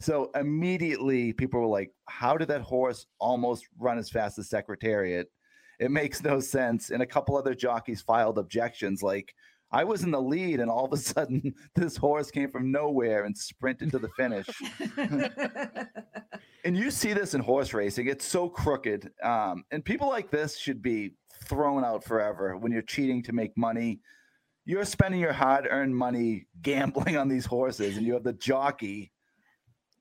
[0.00, 5.28] So immediately people were like, How did that horse almost run as fast as Secretariat?
[5.80, 6.90] It makes no sense.
[6.90, 9.32] And a couple other jockeys filed objections like,
[9.70, 13.24] I was in the lead, and all of a sudden, this horse came from nowhere
[13.24, 14.46] and sprinted to the finish.
[16.64, 19.10] and you see this in horse racing; it's so crooked.
[19.22, 21.12] Um, and people like this should be
[21.44, 22.56] thrown out forever.
[22.56, 24.00] When you're cheating to make money,
[24.64, 29.12] you're spending your hard-earned money gambling on these horses, and you have the jockey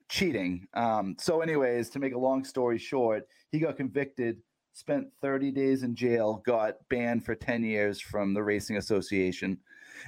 [0.10, 0.68] cheating.
[0.74, 4.38] Um, so, anyways, to make a long story short, he got convicted,
[4.74, 9.58] spent 30 days in jail, got banned for 10 years from the Racing Association.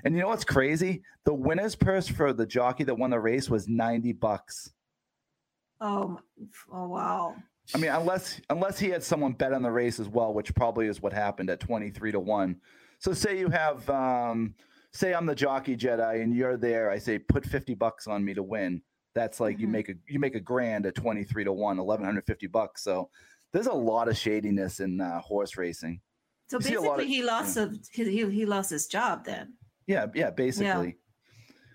[0.04, 1.02] And you know what's crazy?
[1.26, 4.72] The winner's purse for the jockey that won the race was 90 bucks.
[5.82, 6.20] oh,
[6.72, 7.36] oh, wow.
[7.74, 10.88] I mean, unless unless he had someone bet on the race as well, which probably
[10.88, 12.56] is what happened at 23 to 1.
[13.00, 14.56] So say you have um
[14.92, 18.34] say I'm the jockey Jetai and you're there, I say put 50 bucks on me
[18.34, 18.82] to win.
[19.16, 19.72] That's like you Mhm.
[19.72, 22.84] make a you make a grand at 23 to 1, 1150 bucks.
[22.84, 23.10] So
[23.52, 26.02] there's a lot of shadiness in uh, horse racing.
[26.50, 29.26] So You a lot basically, of- he lost a, he, he he lost his job
[29.26, 29.54] then.
[29.88, 30.98] Yeah, yeah, basically.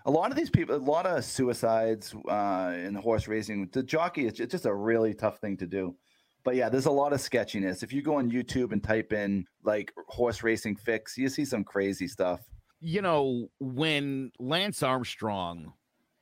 [0.07, 3.71] A lot of these people, a lot of suicides uh, in horse racing.
[3.73, 5.97] The jockey, it's, it's just a really tough thing to do.
[6.45, 7.83] But yeah, there's a lot of sketchiness.
[7.83, 11.65] If you go on YouTube and type in like horse racing fix, you see some
[11.65, 12.43] crazy stuff.
[12.81, 15.73] You know, when Lance Armstrong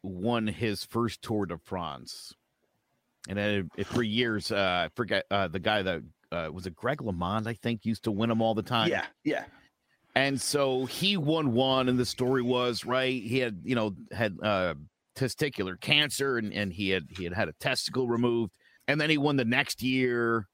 [0.02, 2.34] won his first Tour de France,
[3.28, 6.98] and then for years, uh, I forget uh, the guy that uh, was it Greg
[6.98, 8.88] LeMond, I think, used to win them all the time.
[8.88, 9.44] yeah, yeah,
[10.14, 13.22] And so he won one, and the story was right.
[13.22, 14.74] He had, you know, had uh,
[15.14, 18.52] testicular cancer, and, and he had he had had a testicle removed,
[18.88, 20.48] and then he won the next year,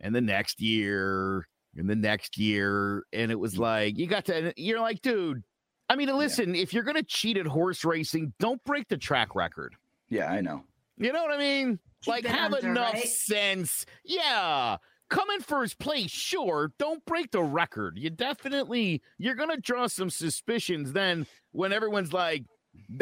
[0.00, 4.52] and the next year, and the next year, and it was like you got to.
[4.56, 5.42] You're like, dude.
[5.88, 9.74] I mean, listen, if you're gonna cheat at horse racing, don't break the track record.
[10.08, 10.30] yeah.
[10.30, 10.64] I know.
[10.96, 11.78] You know what I mean?
[12.02, 13.08] Keep like, have under, enough right?
[13.08, 13.84] sense.
[14.04, 14.76] Yeah.
[15.10, 16.72] Come in first place, sure.
[16.78, 17.98] Don't break the record.
[17.98, 22.44] You definitely, you're going to draw some suspicions then when everyone's like,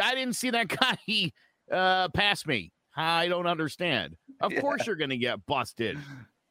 [0.03, 0.68] I didn't see that
[1.01, 1.33] guy
[1.71, 2.73] uh, pass me.
[2.97, 4.16] I don't understand.
[4.40, 4.61] Of Yeah.
[4.61, 5.97] course, you're going to get busted.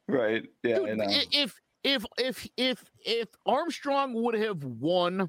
[0.08, 0.44] Right.
[0.62, 1.04] Yeah, Dude, I know.
[1.32, 5.28] if, if, if, if, if Armstrong would have won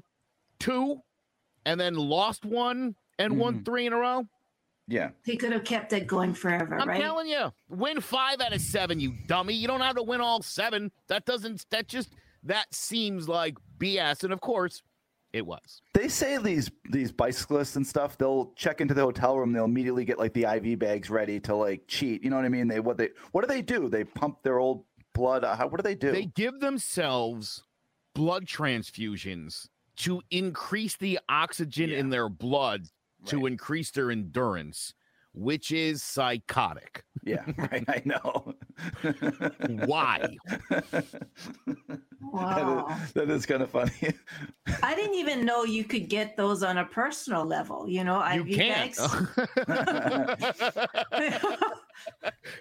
[0.58, 1.00] two
[1.66, 3.64] and then lost one and won Mhm.
[3.64, 4.28] three in a row,
[4.86, 5.10] Yeah.
[5.24, 7.00] He could have kept it going forever, I'm right?
[7.00, 9.54] telling you, win five out of seven, you dummy.
[9.54, 10.92] You don't have to win all seven.
[11.08, 11.64] That doesn't.
[11.70, 12.12] That just
[12.42, 14.24] that seems like BS.
[14.24, 14.82] And of course,
[15.32, 15.80] it was.
[15.94, 20.04] They say these these bicyclists and stuff, they'll check into the hotel room, they'll immediately
[20.04, 22.22] get like the IV bags ready to like cheat.
[22.22, 22.68] You know what I mean?
[22.68, 23.88] They what they what do they do?
[23.88, 25.44] They pump their old blood.
[25.44, 26.12] uh, How, what do they do?
[26.12, 27.62] They give themselves
[28.14, 32.86] blood transfusions to increase the oxygen in their blood
[33.26, 34.92] to increase their endurance,
[35.32, 37.02] which is psychotic.
[37.24, 37.82] yeah, right.
[37.88, 38.54] I know.
[39.86, 40.36] Why?
[42.32, 42.86] Wow.
[42.88, 43.92] That is, that is kind of funny.
[44.82, 47.86] I didn't even know you could get those on a personal level.
[47.88, 48.96] You know, You IV can't.
[48.96, 50.88] bags.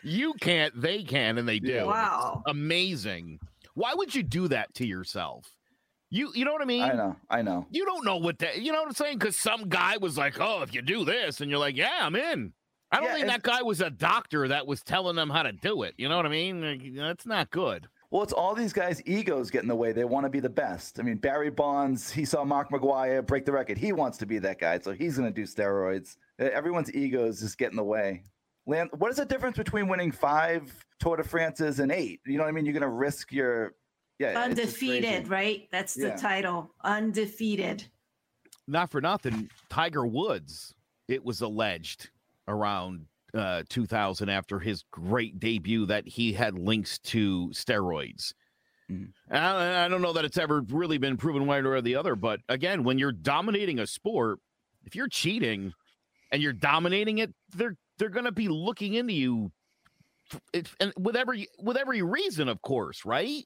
[0.03, 0.79] you can't.
[0.79, 1.87] They can, and they do.
[1.87, 2.43] Wow.
[2.47, 3.39] Amazing.
[3.73, 5.49] Why would you do that to yourself?
[6.13, 6.83] You you know what I mean?
[6.83, 7.15] I know.
[7.27, 7.65] I know.
[7.71, 8.61] You don't know what that.
[8.61, 9.17] You know what I'm saying?
[9.17, 12.15] Because some guy was like, "Oh, if you do this," and you're like, "Yeah, I'm
[12.15, 12.53] in."
[12.91, 15.51] I don't Yeah, think that guy was a doctor that was telling them how to
[15.51, 15.95] do it.
[15.97, 16.61] You know what I mean?
[16.61, 17.87] Like, That's not good.
[18.11, 19.91] Well, it's all these guys' egos get in the way.
[19.91, 20.99] They want to be the best.
[20.99, 23.79] I mean, Barry Bonds, he saw Mark McGwire break the record.
[23.79, 26.17] He wants to be that guy, so he's going to do steroids.
[26.37, 28.21] Everyone's egos just get in the way.
[28.67, 32.21] Lan what is the difference between winning five Tour de France's and eight?
[32.27, 32.65] You know what I mean?
[32.65, 33.73] You're going to risk your
[34.19, 34.97] yeah it's just crazy.
[34.97, 35.67] Undefeated, right?
[35.71, 36.15] That's the Yeah.
[36.15, 36.73] title.
[36.83, 37.85] Undefeated.
[38.67, 39.49] Not for nothing.
[39.69, 40.73] Tiger Woods,
[41.07, 42.09] it was alleged
[42.47, 48.33] around uh, 2000 after his great debut that he had links to steroids.
[48.89, 52.15] And I, I don't know that it's ever really been proven one or the other,
[52.15, 54.39] but again, when you're dominating a sport,
[54.85, 55.73] if you're cheating
[56.31, 59.51] and you're dominating it, they're they're going to be looking into you,
[60.31, 63.45] f- it, and with every with every reason, of course, right?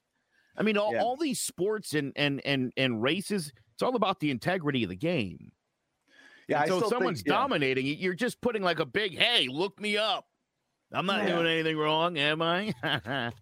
[0.58, 1.02] I mean, all, Yeah.
[1.02, 4.96] all these sports and and and and races, it's all about the integrity of the
[4.96, 5.52] game.
[6.48, 7.34] Yeah, I so if someone's think, yeah.
[7.34, 10.26] dominating you're just putting like a big, hey, look me up.
[10.92, 11.36] I'm not Yeah.
[11.36, 12.74] doing anything wrong, am I?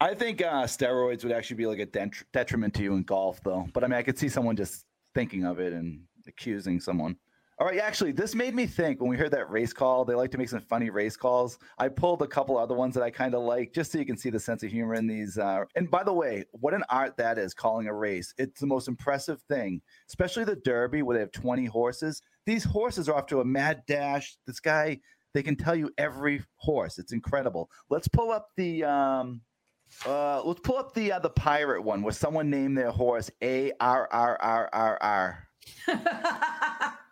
[0.00, 3.40] I think uh, steroids would actually be like a dent- detriment to you in golf,
[3.44, 3.68] though.
[3.72, 4.84] But I mean, I could see someone just
[5.14, 7.16] thinking of it and accusing someone.
[7.56, 10.04] All right, actually, this made me think when we heard that race call.
[10.04, 11.60] They like to make some funny race calls.
[11.78, 14.16] I pulled a couple other ones that I kind of like, just so you can
[14.16, 15.38] see the sense of humor in these.
[15.38, 18.34] Uh, and by the way, what an art that is calling a race.
[18.38, 22.22] It's the most impressive thing, especially the Derby where they have 20 horses.
[22.44, 24.36] These horses are off to a mad dash.
[24.48, 24.98] This guy,
[25.32, 26.98] they can tell you every horse.
[26.98, 27.70] It's incredible.
[27.88, 28.82] Let's pull up the.
[28.82, 29.42] Um,
[30.04, 33.70] uh, let's pull up the uh, the pirate one where someone named their horse A
[33.78, 34.98] R R R R
[35.86, 36.88] R.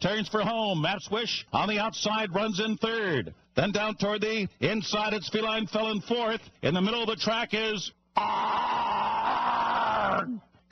[0.00, 0.80] Turns for home.
[0.82, 3.34] Matt Swish on the outside runs in third.
[3.54, 6.40] Then down toward the inside, it's Feline fell in fourth.
[6.62, 9.20] In the middle of the track is Arg!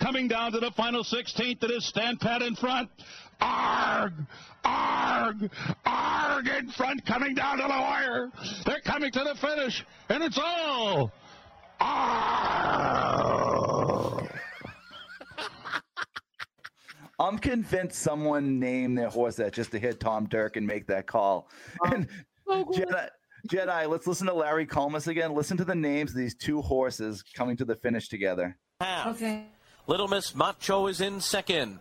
[0.00, 2.88] Coming down to the final 16th, it is Stand Pat in front.
[3.40, 4.12] Arg!
[4.64, 5.50] Arg!
[5.84, 8.30] Arg in front, coming down to the wire.
[8.64, 11.12] They're coming to the finish, and it's all
[11.80, 13.18] Arg!
[17.18, 21.06] I'm convinced someone named their horse that just to hit Tom Durkin and make that
[21.06, 21.48] call.
[21.82, 22.08] Oh, and
[22.48, 23.08] Jetai,
[23.48, 25.34] Jetai, let's listen to Larry Collmus again.
[25.34, 28.56] Listen to the names of these two horses coming to the finish together.
[28.80, 29.16] half.
[29.16, 29.46] okay.
[29.86, 31.80] Little Miss Macho is in second.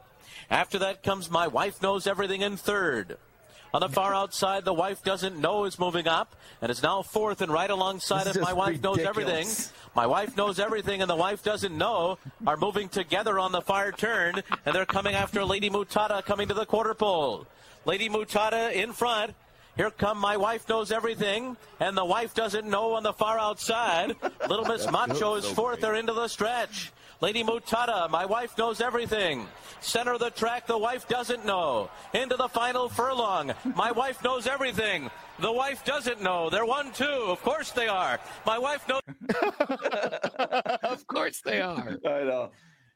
[0.49, 3.17] After that comes My Wife Knows Everything in third.
[3.73, 7.41] On the far outside, The Wife Doesn't Know is moving up and is now fourth
[7.41, 9.47] and right alongside of My Wife Knows Everything.
[9.93, 13.91] My Wife Knows Everything and The Wife Doesn't Know are moving together on the far
[13.91, 17.45] turn and they're coming after Lady Mutata coming to the quarter pole.
[17.85, 19.33] Lady Mutata in front.
[19.75, 24.15] Here come My Wife Knows Everything and The Wife Doesn't Know on the far outside.
[24.47, 25.81] Little Miss Macho is fourth.
[25.81, 26.91] They're into the stretch.
[27.19, 29.47] Lady Mutata, my wife knows everything.
[29.79, 31.89] Center of the track, the wife doesn't know.
[32.13, 35.09] Into the final furlong, my wife knows everything.
[35.39, 36.51] The wife doesn't know.
[36.51, 37.05] They're one, two.
[37.05, 38.19] Of course they are.
[38.45, 39.01] My wife knows.
[40.83, 41.97] of course they are.
[42.05, 42.51] I know.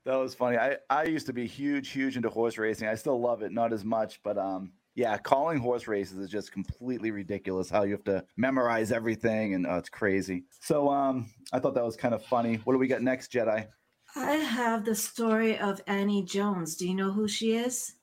[0.05, 0.57] That was funny.
[0.57, 2.87] I, I used to be huge, huge into horse racing.
[2.87, 6.51] I still love it, not as much, but um, yeah, calling horse races is just
[6.51, 7.71] completely ridiculous.
[7.71, 10.43] How you have to memorize everything, and oh, it's crazy.
[10.59, 12.55] So um, I thought that was kind of funny.
[12.63, 13.67] What do we got next, Jetai?
[14.15, 16.75] I have the story of Annie Jones.
[16.75, 17.93] Do you know who she is?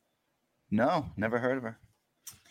[0.71, 1.79] No, never heard of her.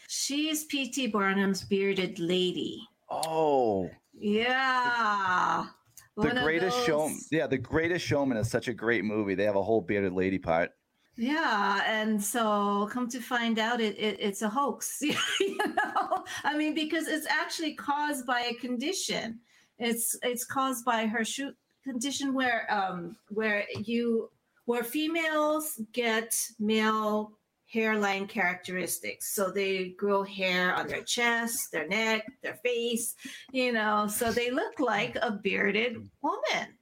[0.07, 1.07] She's P.T.
[1.07, 2.81] Barnum's bearded lady.
[3.09, 5.67] Oh, Yeah.
[6.15, 7.09] the of greatest show.
[7.09, 9.35] those- Yeah, the greatest showman is such a great movie.
[9.35, 10.71] They have a whole bearded lady part.
[11.15, 14.99] Yeah, and so come to find out, it, it it's a hoax.
[15.01, 19.39] you know, I mean, because it's actually caused by a condition.
[19.79, 21.55] It's it's caused by her shoot
[21.87, 24.29] condition where um where you
[24.65, 27.31] where females get male
[27.67, 29.33] hairline characteristics.
[29.33, 33.15] So they grow hair on their chest, their neck, their face,
[33.51, 36.77] you know, so they look like a bearded woman.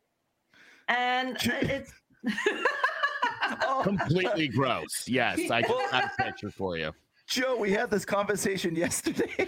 [0.87, 1.91] And it's
[3.83, 5.07] Completely gross.
[5.07, 6.91] Yes, I just have a picture for you.
[7.27, 9.31] Joe, we had this conversation yesterday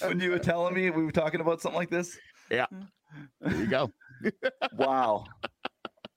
[0.00, 2.18] when you were telling me we were talking about something like this.
[3.40, 3.90] There you go.
[4.76, 5.24] Wow.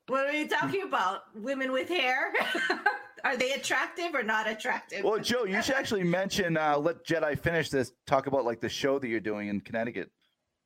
[0.08, 1.24] what are you talking about?
[1.36, 2.34] Women with hair?
[3.24, 5.04] are they attractive or not attractive?
[5.04, 6.58] Well, Joe, you should actually mention.
[6.58, 7.92] Uh, let Jetai finish this.
[8.08, 10.12] Talk about like the show that you're doing in Connecticut.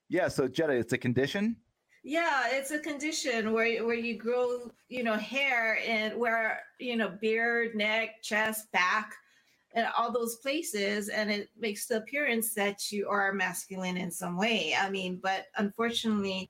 [0.09, 0.27] Yeah.
[0.27, 1.57] So Jetai, it's a condition.
[2.03, 7.09] Yeah, it's a condition where where you grow, you know, hair and where you know
[7.21, 9.13] beard, neck, chest, back,
[9.73, 14.37] and all those places, and it makes the appearance that you are masculine in some
[14.37, 14.75] way.
[14.79, 16.49] I mean, but unfortunately,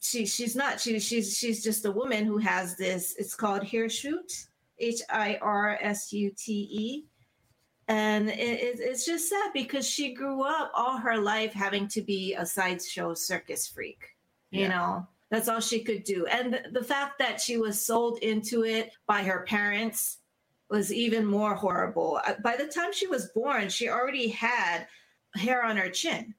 [0.00, 0.80] she she's not.
[0.80, 3.14] She she's she's just a woman who has this.
[3.18, 4.46] It's called hirsute,
[4.78, 7.04] H I R S U T E.
[7.86, 12.00] And it, it, it's just sad because she grew up all her life having to
[12.00, 14.14] be a sideshow circus freak
[14.54, 18.18] you know that's all she could do and th- the fact that she was sold
[18.18, 20.18] into it by her parents
[20.74, 22.10] was even more horrible.
[22.26, 24.86] Uh, by the time she was born she already had
[25.36, 26.34] hair on her chin.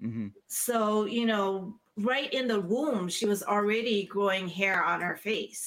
[0.00, 5.16] Hmm so you know right in the womb she was already growing hair on her
[5.16, 5.62] face.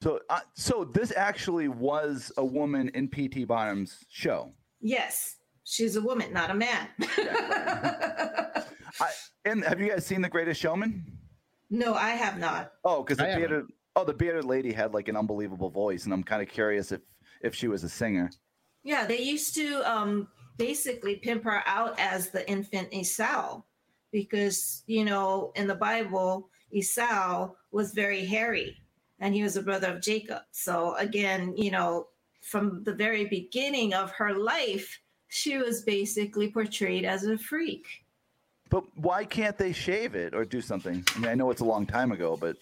[0.00, 4.40] So, uh, so this actually was a woman in PT Barnum's show.
[4.80, 6.84] yes she's a woman not a man.
[9.00, 9.08] I,
[9.44, 11.04] and have you guys seen The Greatest Showman?
[11.70, 12.72] no i have not.
[12.84, 13.48] Oh, because the I haven't.
[13.48, 13.66] bearded
[13.96, 17.00] oh the bearded lady had like an unbelievable voice, and I'm kind of curious if
[17.42, 18.30] if she was a singer.
[18.82, 23.62] Yeah, they used to um, basically pimp her out as the infant Esau
[24.12, 28.76] because, you know, in the Bible, Esau was very hairy
[29.20, 30.42] and he was a brother of Jacob.
[30.52, 32.08] So, again, you know,
[32.42, 37.86] from the very beginning of her life, she was basically portrayed as a freak.
[38.70, 41.04] But why can't they shave it or do something?
[41.14, 42.56] I mean, I know it's a long time ago, but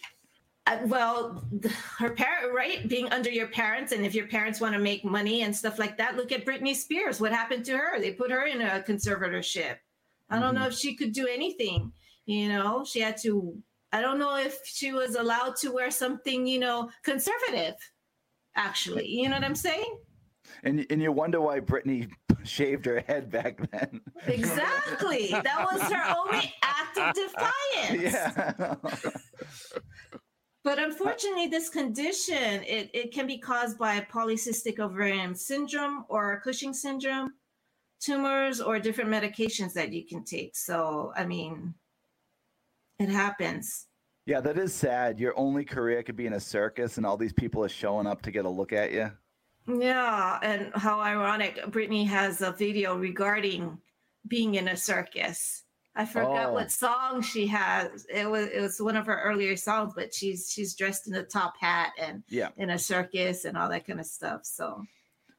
[0.66, 1.44] Uh, well,
[1.98, 2.88] her parent, right?
[2.88, 5.96] Being under your parents, and if your parents want to make money and stuff like
[5.98, 7.20] that, look at Britney Spears.
[7.20, 8.00] What happened to her?
[8.00, 9.76] They put her in a conservatorship.
[10.28, 11.92] I don't know if she could do anything.
[12.26, 13.56] You know, she had to.
[13.92, 17.74] I don't know if she was allowed to wear something, you know, conservative.
[18.56, 19.98] Actually, you know what I'm saying?
[20.64, 22.10] and and you wonder why Britney
[22.44, 24.00] shaved her head back then.
[24.26, 25.28] Exactly.
[25.30, 27.14] that was her only act of
[27.94, 28.12] defiance.
[28.12, 28.74] yeah.
[30.66, 36.74] But unfortunately, this condition it, it can be caused by polycystic ovarian syndrome or Cushing
[36.74, 37.34] syndrome,
[38.00, 40.56] tumors, or different medications that you can take.
[40.56, 41.72] So, I mean,
[42.98, 43.86] it happens.
[44.26, 45.20] yeah, that is sad.
[45.20, 48.20] Your only career could be in a circus, and all these people are showing up
[48.22, 49.12] to get a look at you.
[49.68, 51.58] Yeah, and how ironic.
[51.66, 53.78] Britney has a video regarding
[54.26, 55.62] being in a circus.
[55.96, 56.52] I forgot Oh.
[56.52, 58.06] what song she has.
[58.12, 61.22] It was it was one of her earlier songs, but she's she's dressed in a
[61.22, 62.50] top hat and Yeah.
[62.58, 64.44] in a circus and all that kind of stuff.
[64.44, 64.84] So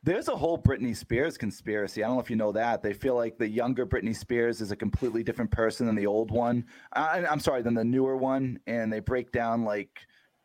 [0.04, 2.04] There's a whole Britney Spears conspiracy.
[2.04, 2.82] I don't know if you know that.
[2.82, 6.32] They feel like the younger Britney Spears is a completely different person than the old
[6.32, 6.66] one.
[6.94, 8.60] I, I'm sorry, than the newer one.
[8.68, 9.90] And they break down like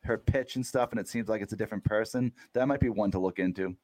[0.05, 2.33] her pitch and stuff, and it seems like it's a different person.
[2.55, 3.77] That might be one to look into.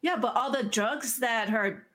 [0.00, 1.86] Yeah, but all the drugs that her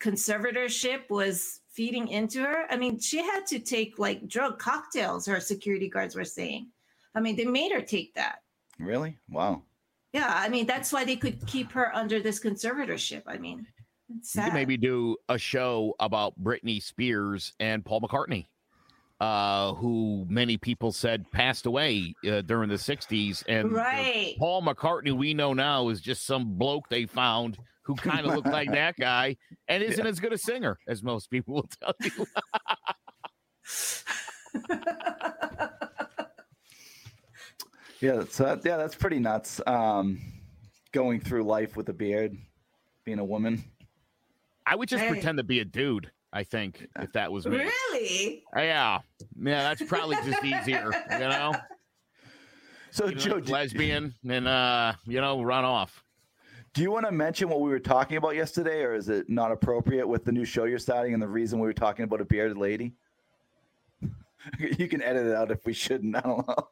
[0.00, 5.40] conservatorship was feeding into her, I mean, she had to take like drug cocktails, her
[5.40, 6.68] security guards were saying.
[7.14, 8.40] I mean, they made her take that.
[8.78, 9.16] Really?
[9.28, 9.62] Wow.
[10.12, 13.22] Yeah, I mean, that's why they could keep her under this conservatorship.
[13.26, 13.66] I mean,
[14.16, 18.46] it's You could maybe do a show about Britney Spears and Paul McCartney,
[19.20, 23.42] uh, who many people said passed away uh, during the 60s.
[23.48, 24.34] And the right.
[24.38, 28.48] Paul McCartney we know now is just some bloke they found who kind of looked
[28.48, 32.26] like that guy and isn't as good a singer as most people will tell you.
[38.00, 38.22] Yeah.
[38.30, 39.60] So that, yeah, that's pretty nuts.
[39.66, 40.20] Um,
[40.92, 42.36] going through life with a beard,
[43.04, 43.64] being a woman.
[44.66, 45.10] I would just Hey.
[45.10, 47.56] pretend to be a dude, I think, if that was me.
[47.58, 48.44] Really?
[48.54, 48.98] Yeah.
[49.40, 51.54] Yeah, that's probably just easier, you know?
[52.90, 56.02] So You know, Joe, do, lesbian and uh, you know, run off.
[56.74, 59.52] do you want to mention what we were talking about yesterday, or is it not
[59.52, 62.24] appropriate with the new show you're starting and the reason we were talking about a
[62.24, 62.94] bearded lady?
[64.58, 66.16] you can edit it out if we shouldn't.
[66.16, 66.68] I don't know.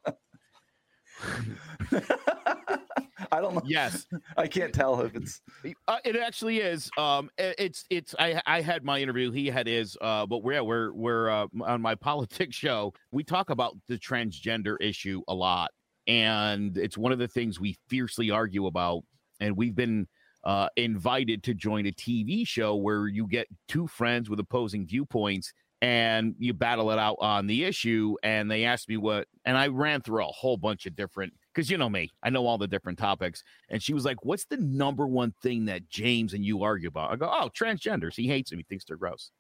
[3.33, 3.63] I don't know.
[3.65, 4.07] Yes.
[4.37, 5.41] I can't tell if it's
[5.89, 6.91] Uh, it actually is.
[6.99, 8.15] Um, it's it's.
[8.19, 9.31] I I had my interview.
[9.31, 9.97] He had his.
[10.01, 12.93] Uh, but we're we're we're uh, on my politics show.
[13.11, 15.71] We talk about the transgender issue a lot,
[16.07, 19.03] and it's one of the things we fiercely argue about.
[19.41, 20.07] And we've been
[20.45, 25.53] uh, invited to join a TV show where you get two friends with opposing viewpoints
[25.83, 28.15] and you battle it out on the issue.
[28.23, 31.71] And they asked me what, and I ran through a whole bunch of different, because
[31.71, 33.43] you know me, I know all the different topics.
[33.71, 37.11] And she was like, What's the number one thing that James and you argue about?
[37.11, 38.15] I go, Oh, transgenders.
[38.15, 38.59] He hates them.
[38.59, 39.31] He thinks they're gross.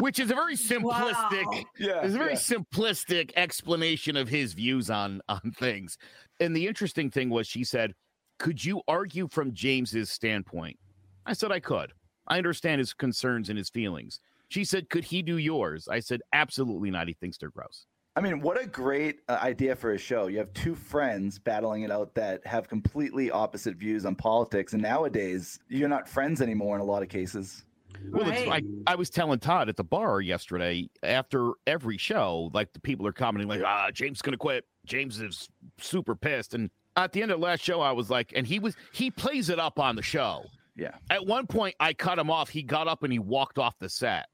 [0.00, 1.62] Which is a very simplistic, Wow.
[1.78, 2.00] Yeah.
[2.02, 2.38] it's a very yeah.
[2.38, 5.96] simplistic explanation of his views on on things.
[6.40, 7.94] And the interesting thing was she said,
[8.40, 10.78] "Could you argue from James's standpoint?"
[11.24, 11.92] I said I could.
[12.26, 14.20] I understand his concerns and his feelings.
[14.48, 17.08] She said, "Could he do yours?" I said, "Absolutely not.
[17.08, 17.86] He thinks they're gross."
[18.16, 20.28] I mean, what a great uh, idea for a show.
[20.28, 24.72] You have two friends battling it out that have completely opposite views on politics.
[24.72, 27.64] And nowadays, you're not friends anymore in a lot of cases.
[28.10, 28.48] Well, it's Right.
[28.48, 33.06] like I was telling Todd at the bar yesterday after every show, like the people
[33.06, 34.64] are commenting, like, ah, James is gonna quit.
[34.84, 35.48] James is
[35.78, 36.54] super pissed.
[36.54, 39.10] And at the end of the last show, I was like, and he was he
[39.10, 40.44] plays it up on the show.
[40.76, 40.92] Yeah.
[41.10, 42.48] At one point, I cut him off.
[42.48, 44.26] He got up and he walked off the set.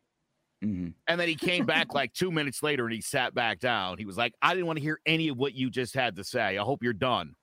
[0.62, 3.98] Hmm And then he came back like two minutes later and he sat back down.
[3.98, 6.24] He was like, I didn't want to hear any of what you just had to
[6.24, 6.58] say.
[6.58, 7.34] I hope you're done.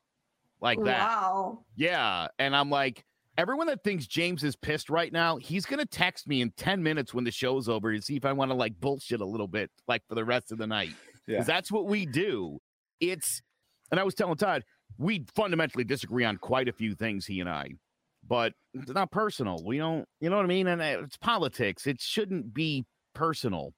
[0.62, 1.08] Like that.
[1.08, 1.60] Wow.
[1.76, 2.28] Yeah.
[2.40, 3.04] And I'm like,
[3.38, 6.82] everyone that thinks James is pissed right now, he's going to text me in 10
[6.82, 9.48] minutes when the show's over to see if I want to like bullshit a little
[9.48, 10.94] bit, like for the rest of the night.
[11.28, 11.38] Yeah.
[11.38, 12.60] 'Cause that's what we do.
[13.00, 13.42] It's,
[13.92, 14.64] and I was telling Todd,
[14.98, 17.72] we fundamentally disagree on quite a few things, he and I,
[18.28, 19.62] but it's not personal.
[19.64, 20.68] We don't, you know what I mean?
[20.68, 21.86] And uh, it's politics.
[21.86, 22.86] It shouldn't be
[23.18, 23.74] personal.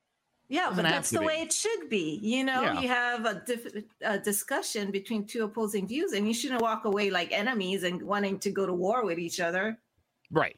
[0.52, 2.20] Yeah, but that's the way it should be.
[2.24, 2.82] You know, Yeah.
[2.82, 7.12] you have a, diff- a discussion between two opposing views, and you shouldn't walk away
[7.12, 9.78] like enemies and wanting to go to war with each other.
[10.32, 10.58] Right.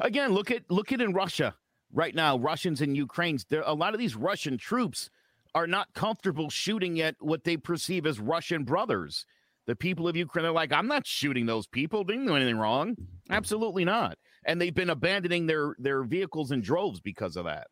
[0.00, 1.54] Again, look at look at in Russia
[1.92, 2.38] right now.
[2.38, 3.44] Russians and Ukrainians.
[3.50, 5.10] There a lot of these Russian troops
[5.54, 9.26] are not comfortable shooting at what they perceive as Russian brothers.
[9.66, 12.02] The people of Ukraine are like, I'm not shooting those people.
[12.02, 12.96] They didn't do anything wrong.
[13.30, 14.16] Absolutely not.
[14.44, 17.66] And they've been abandoning their their vehicles in droves because of that.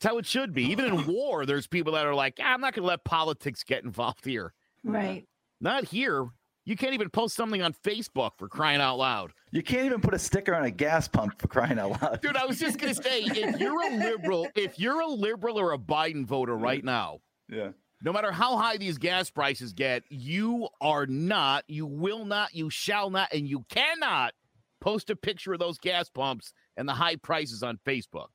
[0.00, 0.64] That's how it should be.
[0.70, 3.62] Even in war, there's people that are like, "Ah, I'm not going to let politics
[3.64, 4.54] get involved here.
[4.82, 5.26] Right.
[5.60, 6.26] Not here.
[6.64, 9.32] You can't even post something on Facebook for crying out loud.
[9.50, 12.20] You can't even put a sticker on a gas pump for crying out loud.
[12.22, 15.72] Dude, I was just gonna say, if you're a liberal, if you're a liberal or
[15.72, 17.70] a Biden voter right now, Yeah.
[18.02, 22.70] no matter how high these gas prices get, you are not, you will not, you
[22.70, 24.32] shall not, and you cannot
[24.80, 28.28] post a picture of those gas pumps and the high prices on Facebook.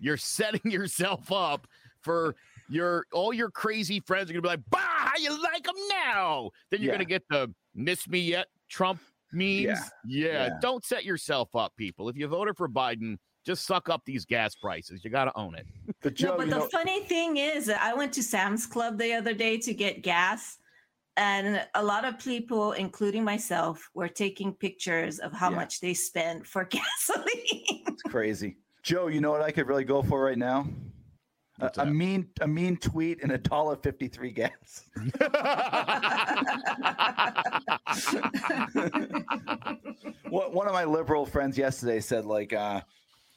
[0.00, 1.66] You're setting yourself up
[2.02, 2.34] for
[2.68, 6.50] your all your crazy friends are gonna be like, bah, how you like them now?
[6.70, 6.96] Then you're Yeah.
[6.98, 9.00] gonna get the miss me yet Trump
[9.32, 9.62] memes.
[9.64, 9.84] Yeah.
[10.06, 10.48] yeah, Yeah.
[10.60, 12.08] don't set yourself up, people.
[12.08, 15.02] If you voted for Biden, just suck up these gas prices.
[15.04, 15.66] You gotta own it.
[16.02, 19.12] But Joe, no, but the know, funny thing is, I went to Sam's Club the
[19.14, 20.58] other day to get gas,
[21.16, 25.56] and a lot of people, including myself, were taking pictures of how Yeah.
[25.56, 27.84] much they spend for gasoline.
[27.88, 28.56] it's crazy.
[28.82, 30.66] Joe, you know what I could really go for right now?
[31.60, 34.84] A, a mean, a mean tweet and a dollar fifty-three gas.
[40.30, 42.80] one one of my liberal friends yesterday said like uh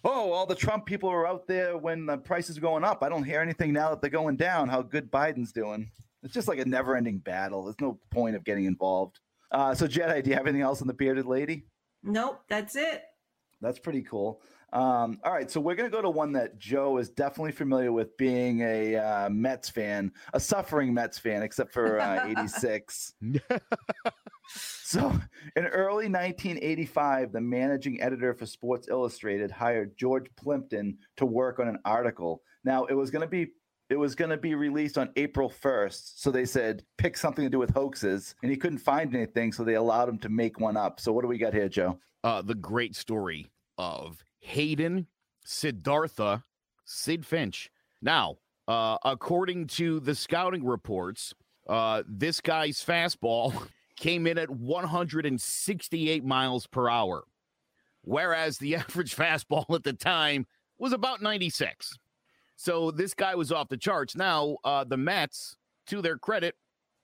[0.06, 3.04] oh all the trump people are out there when the prices are going up.
[3.04, 4.70] I don't hear anything now that they're going down.
[4.70, 5.89] How good biden's doing.
[6.24, 7.66] It's just like a never-ending battle.
[7.66, 9.20] There's no point of getting involved.
[9.52, 11.66] Uh so Jetai do you have anything else on the bearded lady?
[12.04, 13.04] Nope, that's it.
[13.62, 14.41] that's pretty cool
[14.74, 17.92] um, all right, so we're going to go to one that Joe is definitely familiar
[17.92, 23.14] with being a uh, Mets fan, a suffering Mets fan, except for uh, 86.
[24.56, 25.10] So,
[25.56, 31.70] in early 1985, the managing editor for Sports Illustrated hired George Plimpton to work on
[31.70, 32.44] an article.
[32.66, 33.54] Now, it was going to be
[33.90, 36.20] it was going to be released on April 1st.
[36.20, 39.64] So they said pick something to do with hoaxes, and he couldn't find anything, so
[39.64, 41.00] they allowed him to make one up.
[41.00, 41.98] So what do we got here, Joe?
[42.24, 45.08] uh, the great story of Hayden
[45.46, 46.44] Siddhartha
[46.86, 47.70] Sidd Finch.
[48.02, 48.38] Now,
[48.68, 51.34] uh, according to the scouting reports,
[51.68, 53.68] uh, this guy's fastball
[53.98, 57.24] came in at 168 miles per hour,
[58.02, 60.46] whereas the average fastball at the time
[60.78, 61.98] was about 96.
[62.56, 64.16] So this guy was off the charts.
[64.16, 65.56] Now, uh, the Mets,
[65.88, 66.56] to their credit,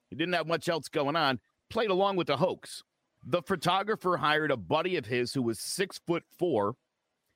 [0.09, 2.83] he didn't have much else going on, played along with the hoax.
[3.25, 6.75] The photographer hired a buddy of his who was six foot four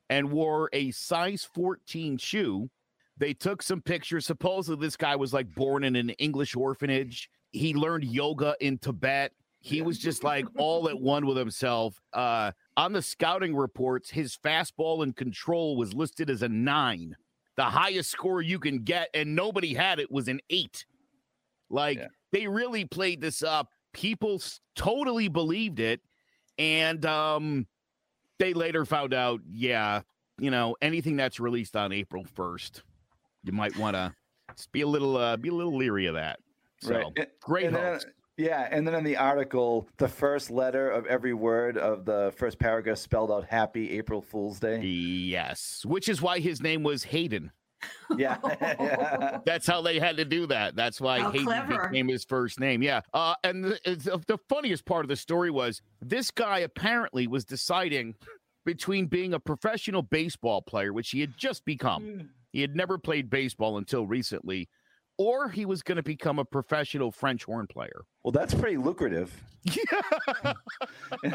[0.09, 2.69] and wore a size 14 shoe.
[3.17, 4.25] They took some pictures.
[4.25, 7.29] Supposedly, this guy was like born in an English orphanage.
[7.51, 9.31] He learned yoga in Tibet.
[9.59, 12.01] He was just like all at one with himself.
[12.11, 17.15] Uh, on the scouting reports, his fastball and control was listed as a nine.
[17.55, 20.85] The highest score you can get, and nobody had it, was an eight.
[21.69, 22.07] Like Yeah.
[22.31, 23.69] they really played this up.
[23.93, 24.41] People
[24.75, 26.01] totally believed it.
[26.57, 27.67] And um,
[28.43, 30.01] they later found out, yeah,
[30.37, 32.81] you know, anything that's released on April 1st,
[33.43, 34.13] you might want to
[34.71, 36.39] be a little uh, be a little leery of that.
[36.81, 37.05] So Right.
[37.15, 37.99] And- great and then,
[38.35, 42.59] yeah, and then in the article, the first letter of every word of the first
[42.59, 47.51] paragraph spelled out "Happy April Fool's Day." Yes, which is why his name was Hayden.
[48.17, 48.37] Yeah,
[48.79, 49.39] yeah.
[49.45, 50.75] That's how they had to do that.
[50.75, 51.89] That's why How Hayden clever.
[51.89, 52.83] became his first name.
[52.83, 53.01] Yeah.
[53.13, 58.15] Uh, and the, the funniest part of the story was this guy apparently was deciding
[58.65, 62.29] between being a professional baseball player, which he had just become.
[62.51, 64.69] He had never played baseball until recently,
[65.17, 68.03] or he was going to become a professional French horn player.
[68.23, 69.33] Well, that's pretty lucrative.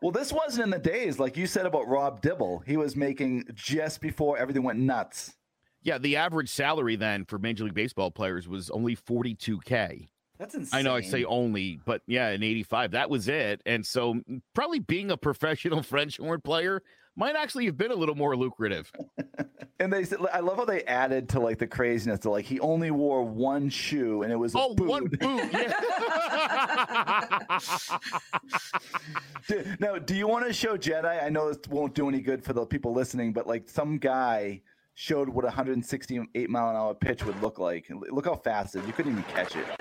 [0.00, 2.62] Well, this wasn't in the days like you said about Rob Dibble.
[2.66, 5.34] He was making just before everything went nuts.
[5.82, 10.08] Yeah, the average salary then for Major League Baseball players was only 42K.
[10.38, 10.78] That's insane.
[10.78, 13.60] I know I say only, but yeah, in 85, that was it.
[13.66, 14.20] And so
[14.54, 16.82] probably being a professional French horn player
[17.18, 18.90] might actually have been a little more lucrative.
[19.80, 22.58] And they said, I love how they added to like the craziness to like he
[22.58, 24.88] only wore one shoe and it was a Oh, boot.
[24.88, 25.52] one boot.
[25.52, 25.72] Yeah.
[29.46, 31.22] Do- Now, do you want to show Jetai?
[31.22, 34.62] I know this won't do any good for the people listening, but like some guy
[34.94, 37.86] showed what a 168 mile an hour pitch would look like.
[38.10, 38.86] Look how fast it is.
[38.88, 39.64] You couldn't even catch it.
[39.68, 39.78] At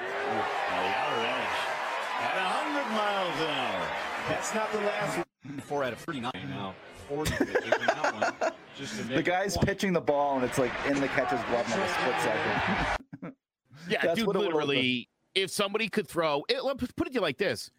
[2.37, 3.87] 100 miles an hour.
[4.29, 5.19] That's not the last
[5.63, 6.75] Four out of 39 now.
[7.07, 8.51] 40 pitches in that one.
[8.77, 9.65] Just to The guy's it one.
[9.65, 13.33] pitching the ball and it's like in the catcher's glove in like a split second.
[13.89, 17.13] Yeah, That's dude, what it would literally, if somebody could throw, it, put it to
[17.13, 17.69] you like this.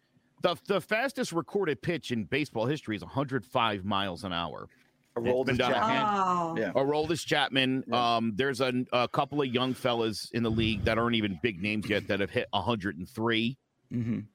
[0.41, 4.67] The, the fastest recorded pitch in baseball history is 105 miles an hour.
[5.15, 5.95] A roll been to done a Chapman.
[5.97, 6.55] hand- Oh.
[6.57, 6.71] Yeah.
[6.73, 7.83] Aroldis Chapman.
[7.87, 8.15] Yeah.
[8.15, 11.61] Um, there's a, a couple of young fellas in the league that aren't even big
[11.61, 13.57] names yet that have hit 103.
[13.93, 14.25] Mhm.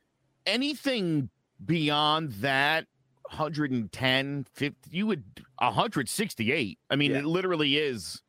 [0.46, 1.30] Anything
[1.64, 2.86] beyond that,
[3.30, 5.24] 110, 50, you would
[5.58, 6.78] 168.
[6.90, 7.18] I mean, Yeah.
[7.18, 8.22] it literally is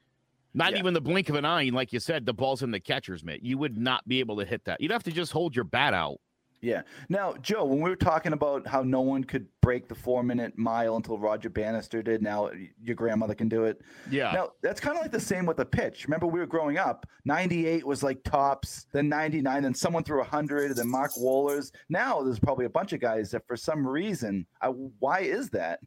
[0.54, 0.80] not Yeah.
[0.80, 1.70] even the blink of an eye.
[1.72, 3.44] Like you said, the ball's in the catcher's mitt.
[3.44, 4.80] You would not be able to hit that.
[4.82, 6.20] You'd have to just hold your bat out.
[6.62, 6.82] Yeah.
[7.10, 10.58] Now, Joe, when we were talking about how no one could break the four minute
[10.58, 12.50] mile until Roger Bannister did, now
[12.82, 13.82] your grandmother can do it.
[14.10, 14.32] Yeah.
[14.32, 16.06] Now, that's kind of like the same with the pitch.
[16.06, 20.76] Remember, we were growing up, 98 was like tops, then 99, then someone threw 100,
[20.76, 21.72] then Mark Wohlers.
[21.90, 25.80] Now, there's probably a bunch of guys that for some reason, I, why is that?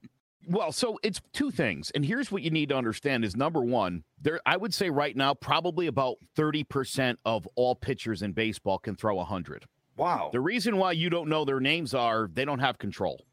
[0.47, 1.91] Well, so it's two things.
[1.95, 5.15] And here's what you need to understand is number one, there I would say right
[5.15, 9.67] now, probably about 30% of all pitchers in baseball can throw 100.
[9.99, 10.31] Wow.
[10.33, 13.25] The reason why you don't know their names are they don't have control.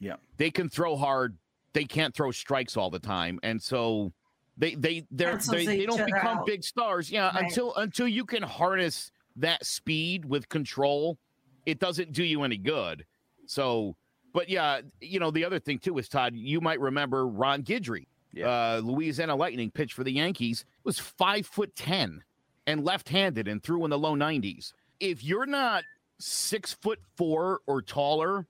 [0.00, 0.16] Yeah.
[0.38, 1.36] They can throw hard,
[1.72, 3.38] they can't throw strikes all the time.
[3.42, 4.12] And so
[4.56, 6.46] they they they're, Cancels they they don't become out.
[6.46, 7.10] big stars.
[7.10, 7.44] Yeah, Right.
[7.44, 11.18] until until you can harness that speed with control,
[11.66, 13.04] it doesn't do you any good.
[13.46, 13.96] So,
[14.32, 18.06] but yeah, you know, the other thing too is Todd, you might remember Ron Guidry,
[18.32, 18.46] Yeah.
[18.48, 22.22] uh, Louisiana Lightning pitched for the Yankees, was five foot ten
[22.66, 24.72] and left-handed and threw in the low 90s.
[25.00, 25.84] If you're not
[26.18, 28.46] six foot four or taller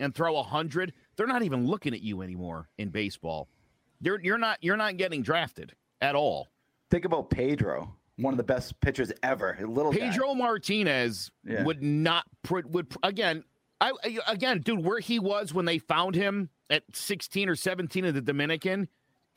[0.00, 3.48] and throw a hundred, they're not even looking at you anymore in baseball.
[4.00, 6.48] You're you're not you're not getting drafted at all.
[6.90, 9.56] Think about Pedro, one of the best pitchers ever.
[9.60, 9.98] A little guy.
[10.10, 11.64] Pedro Martinez Yeah.
[11.64, 13.44] would not would again.
[13.80, 18.04] I I- again, dude, where he was when they found him at 16 or 17
[18.04, 18.88] in the Dominican,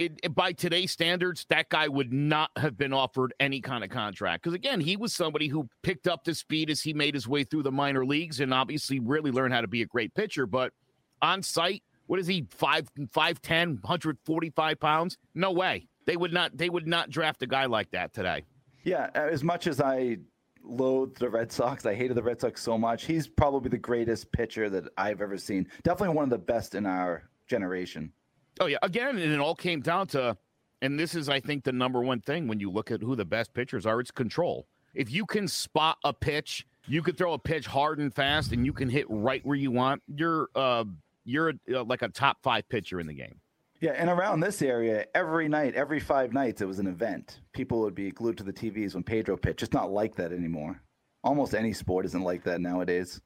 [0.02, 3.90] it, it- by today's standards, that guy would not have been offered any kind of
[3.90, 4.44] contract.
[4.44, 7.44] Because again, he was somebody who picked up the speed as he made his way
[7.44, 10.46] through the minor leagues and obviously really learned how to be a great pitcher.
[10.46, 10.74] But
[11.22, 12.48] on site, what is he?
[12.50, 15.18] Five, 5'10", 145 pounds?
[15.36, 15.88] No way.
[16.08, 16.58] They would not.
[16.58, 18.44] They would not draft a guy like that today.
[18.84, 20.18] Yeah, as much as I
[20.64, 23.06] loathe the Red Sox, I hated the Red Sox so much.
[23.06, 25.68] He's probably the greatest pitcher that I've ever seen.
[25.84, 28.12] Definitely one of the best in our generation.
[28.60, 30.38] Oh yeah, again, and it all came down to,
[30.82, 33.26] and this is, I think, the number one thing when you look at who the
[33.26, 34.00] best pitchers are.
[34.00, 34.68] It's control.
[34.94, 38.66] If you can spot a pitch, you could throw a pitch hard and fast, and
[38.66, 40.02] you can hit right where you want.
[40.08, 40.84] You're, uh,
[41.24, 43.40] you're uh, like a top five pitcher in the game.
[43.80, 47.40] Yeah, and around this area, every night, every five nights, it was an event.
[47.52, 49.64] People would be glued to the TVs when Pedro pitched.
[49.64, 50.80] It's not like that anymore.
[51.24, 53.22] Almost any sport isn't like that nowadays.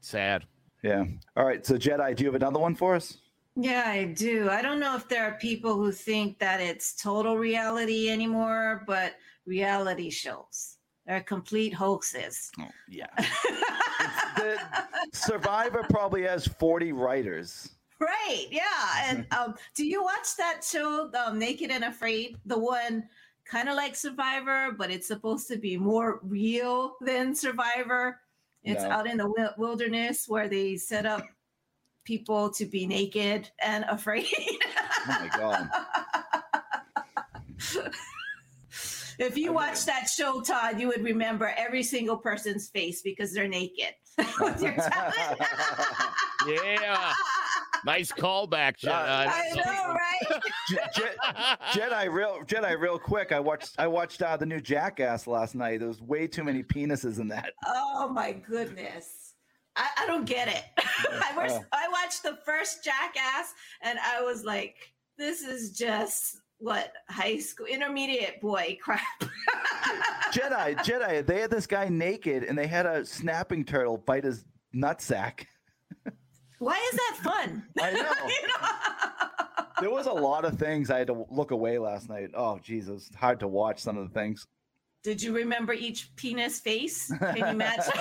[0.00, 0.46] Sad.
[0.84, 1.04] Yeah.
[1.36, 1.66] All right.
[1.66, 3.18] So, Jetai, do you have another one for us?
[3.60, 4.48] Yeah, I do.
[4.48, 9.16] I don't know if there are people who think that it's total reality anymore, but
[9.46, 10.76] reality shows.
[11.06, 12.52] They're complete hoaxes.
[12.60, 13.08] Oh, yeah.
[14.36, 14.58] the
[15.12, 17.70] Survivor probably has 40 writers.
[17.98, 18.46] Right.
[18.48, 18.62] Yeah.
[19.06, 22.36] And um, do you watch that show, um, Naked and Afraid?
[22.46, 23.08] The one
[23.44, 28.20] kind of like Survivor, but it's supposed to be more real than Survivor.
[28.62, 28.90] It's No.
[28.90, 31.24] out in the wilderness where they set up
[32.08, 34.24] people to be naked and afraid.
[34.32, 35.68] Oh my god.
[39.18, 43.46] if you watch that show, Todd, you would remember every single person's face because they're
[43.46, 43.94] naked.
[44.40, 45.40] With your talent.
[46.46, 47.12] Yeah.
[47.84, 49.28] Nice callback, Jetai.
[49.28, 50.42] I know, right?
[50.68, 53.32] Je- Je- Jetai, real Jetai, real quick.
[53.32, 55.80] I watched I watched uh, the new Jackass last night.
[55.80, 57.52] There was way too many penises in that.
[57.66, 59.27] Oh my goodness.
[59.78, 60.64] I, I don't get it.
[60.78, 61.64] I, was, Oh.
[61.72, 64.76] I watched the first Jackass and I was like,
[65.16, 69.02] this is just what high school intermediate boy crap.
[70.32, 71.24] Jetai, Jetai.
[71.24, 75.46] They had this guy naked, and they had a snapping turtle bite his nutsack.
[76.58, 77.64] Why is that fun?
[77.80, 78.12] I know.
[78.28, 78.68] You know?
[79.80, 82.30] There was a lot of things I had to look away last night.
[82.34, 84.44] Oh, Jesus, hard to watch some of the things.
[85.04, 87.12] Did you remember each penis face?
[87.20, 87.92] Can you imagine?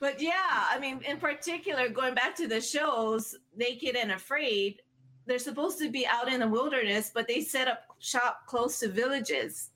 [0.00, 4.82] But yeah, I mean, in particular, going back to the shows, Naked and Afraid,
[5.26, 8.88] they're supposed to be out in the wilderness, but they set up shop close to
[8.88, 9.70] villages.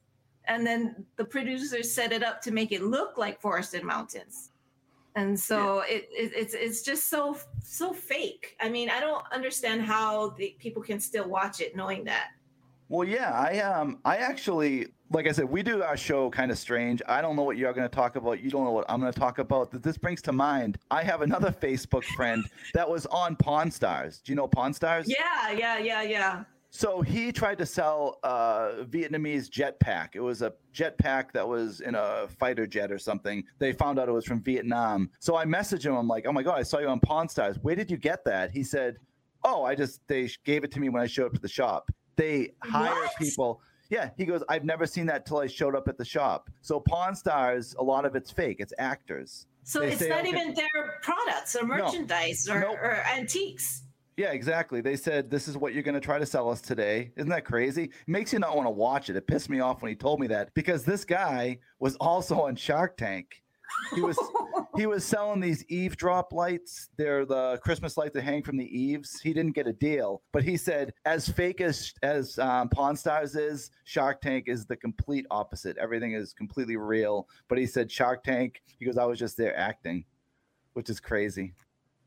[0.47, 4.51] And then the producers set it up to make it look like forested mountains.
[5.15, 8.57] And so it, it it's it's just so so fake.
[8.61, 12.29] I mean, I don't understand how the people can still watch it knowing that.
[12.89, 16.59] Well, yeah, I um, I actually, like I said, we do our show kind of
[16.59, 17.01] strange.
[17.09, 18.41] I don't know what you're going to talk about.
[18.41, 19.71] You don't know what I'm going to talk about.
[19.71, 20.79] That this brings to mind.
[20.91, 22.45] I have another Facebook friend
[22.75, 24.21] that was on Pawn Stars.
[24.21, 25.07] Do you know Pawn Stars?
[25.09, 26.45] Yeah, yeah, yeah, yeah.
[26.71, 30.09] So he tried to sell a Vietnamese jetpack.
[30.13, 33.43] It was a jetpack that was in a fighter jet or something.
[33.59, 35.09] They found out it was from Vietnam.
[35.19, 35.95] So I messaged him.
[35.95, 37.57] I'm like, "Oh my god, I saw you on Pawn Stars.
[37.63, 38.99] Where did you get that?" He said,
[39.43, 41.91] "Oh, I just they gave it to me when I showed up to the shop.
[42.17, 43.17] They hire What?
[43.17, 46.51] people." Yeah, he goes, "I've never seen that till I showed up at the shop."
[46.61, 48.57] So Pawn Stars, a lot of it's fake.
[48.61, 49.47] It's actors.
[49.65, 52.79] So They it's say, not okay- even their products or merchandise or, Nope.
[52.83, 53.83] or antiques.
[54.17, 54.81] Yeah, exactly.
[54.81, 57.13] They said this is what you're going to try to sell us today.
[57.17, 57.85] Isn't that crazy?
[57.85, 59.17] It makes you not want to watch it.
[59.17, 62.57] It pissed me off when he told me that because this guy was also on
[62.57, 63.43] Shark Tank.
[63.95, 64.19] He was
[64.77, 66.89] he was selling these eavesdrop lights.
[66.97, 69.21] They're the Christmas lights that hang from the eaves.
[69.21, 73.35] He didn't get a deal, but he said as fake as as um, Pawn Stars
[73.35, 75.77] is, Shark Tank is the complete opposite.
[75.79, 77.29] Everything is completely real.
[77.49, 78.63] But he said Shark Tank.
[78.79, 80.05] He goes, I was just there acting,
[80.75, 81.55] which is crazy.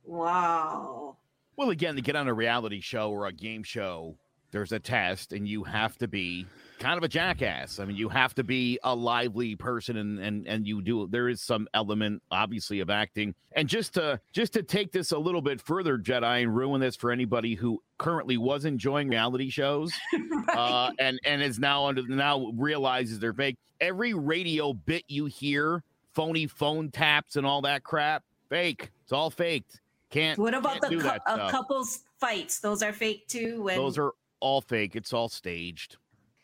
[0.04, 1.18] Wow.
[1.58, 4.18] Well, again, to get on a reality show or a game show,
[4.52, 6.46] there's a test, and you have to be
[6.80, 7.80] kind of a jackass.
[7.80, 11.08] I mean, you have to be a lively person, and and and you do.
[11.08, 13.36] There is some element, obviously, of acting.
[13.54, 16.96] And just to just to take this a little bit further, Jetai, and ruin this
[16.96, 19.94] for anybody who currently was enjoying reality shows,
[20.50, 23.58] uh, and and is now under now realizes they're fake.
[23.80, 25.84] Every radio bit you hear,
[26.14, 28.92] phony phone taps and all that crap, fake.
[29.04, 29.82] It's all faked.
[30.10, 30.38] Can't.
[30.38, 31.52] What about can't the do cou- that uh, stuff.
[31.52, 32.60] couples fights?
[32.60, 33.64] Those are fake too.
[33.64, 33.78] When...
[33.78, 34.96] Those are all fake.
[34.96, 35.98] It's all staged.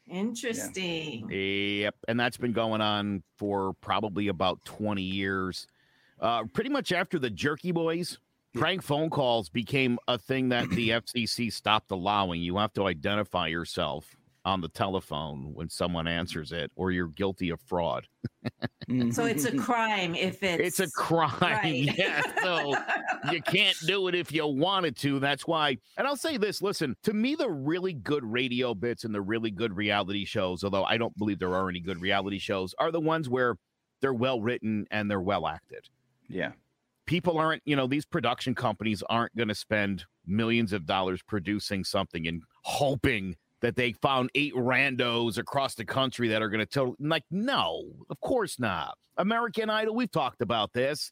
[0.09, 1.29] interesting.
[1.29, 1.95] Yep.
[2.07, 5.67] And that's been going on for probably about 20 years.
[6.19, 8.17] Uh, pretty much after the Jerky Boys,
[8.53, 12.41] prank phone calls became a thing that the FCC stopped allowing.
[12.41, 14.16] You have to identify yourself
[14.47, 18.07] on the telephone when someone answers it, or you're guilty of fraud.
[19.11, 19.59] So it's a mm-hmm.
[19.59, 21.33] crime if it's It's a crime.
[21.41, 21.89] Right.
[21.97, 22.21] Yeah.
[22.41, 22.73] So
[23.29, 25.19] you can't do it if you wanted to.
[25.19, 25.77] That's why.
[25.97, 29.51] And I'll say this listen, to me, the really good radio bits and the really
[29.51, 33.01] good reality shows, although I don't believe there are any good reality shows, are the
[33.01, 33.57] ones where
[33.99, 35.89] they're well written and they're well acted.
[36.29, 36.53] Yeah.
[37.05, 41.83] People aren't, you know, these production companies aren't going to spend millions of dollars producing
[41.83, 46.66] something and hoping that they found eight randos across the country that are going to
[46.66, 48.97] totally like no of course not.
[49.18, 51.12] American idol we've talked about this.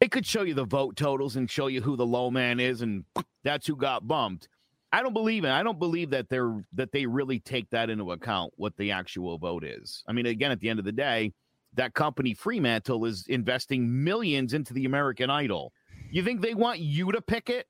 [0.00, 2.82] It could show you the vote totals and show you who the low man is
[2.82, 3.04] and
[3.44, 4.48] that's who got bumped.
[4.90, 5.50] I don't believe it.
[5.50, 9.36] I don't believe that they're that they really take that into account what the actual
[9.38, 10.02] vote is.
[10.08, 11.32] I mean again at the end of the day
[11.74, 15.72] that company fremantle is investing millions into the american idol.
[16.10, 17.66] You think they want you to pick it?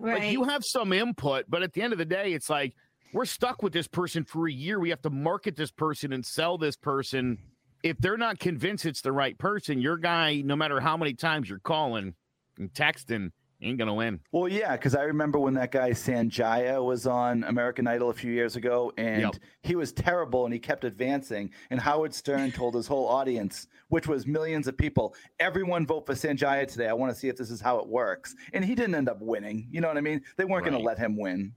[0.00, 0.22] Right.
[0.22, 2.74] like you have some input, but at the end of the day, it's like
[3.12, 4.78] we're stuck with this person for a year.
[4.80, 7.38] We have to market this person and sell this person.
[7.82, 11.48] If they're not convinced it's the right person, your guy, no matter how many times
[11.48, 12.14] you're calling
[12.58, 13.32] and texting,
[13.62, 14.20] ain't gonna win.
[14.32, 18.32] Well, yeah, because I remember when that guy Sanjaya was on American Idol a few
[18.32, 19.36] years ago, and Yep.
[19.62, 21.50] he was terrible, and he kept advancing.
[21.70, 26.14] And Howard Stern told his whole audience, which was millions of people, everyone vote for
[26.14, 26.88] Sanjaya today.
[26.88, 28.34] I want to see if this is how it works.
[28.52, 29.68] And he didn't end up winning.
[29.70, 30.22] You know what I mean?
[30.36, 31.52] They weren't gonna let him win.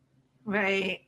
[0.46, 1.02] right.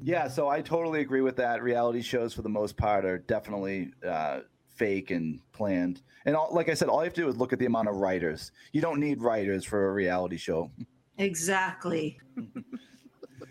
[0.00, 1.62] Yeah, so I totally agree with that.
[1.62, 4.40] Reality shows, for the most part, are definitely uh,
[4.76, 6.02] fake and planned.
[6.24, 7.88] And all, like I said, all you have to do is look at the amount
[7.88, 8.52] of writers.
[8.72, 10.70] You don't need writers for a reality show.
[11.16, 12.20] Exactly.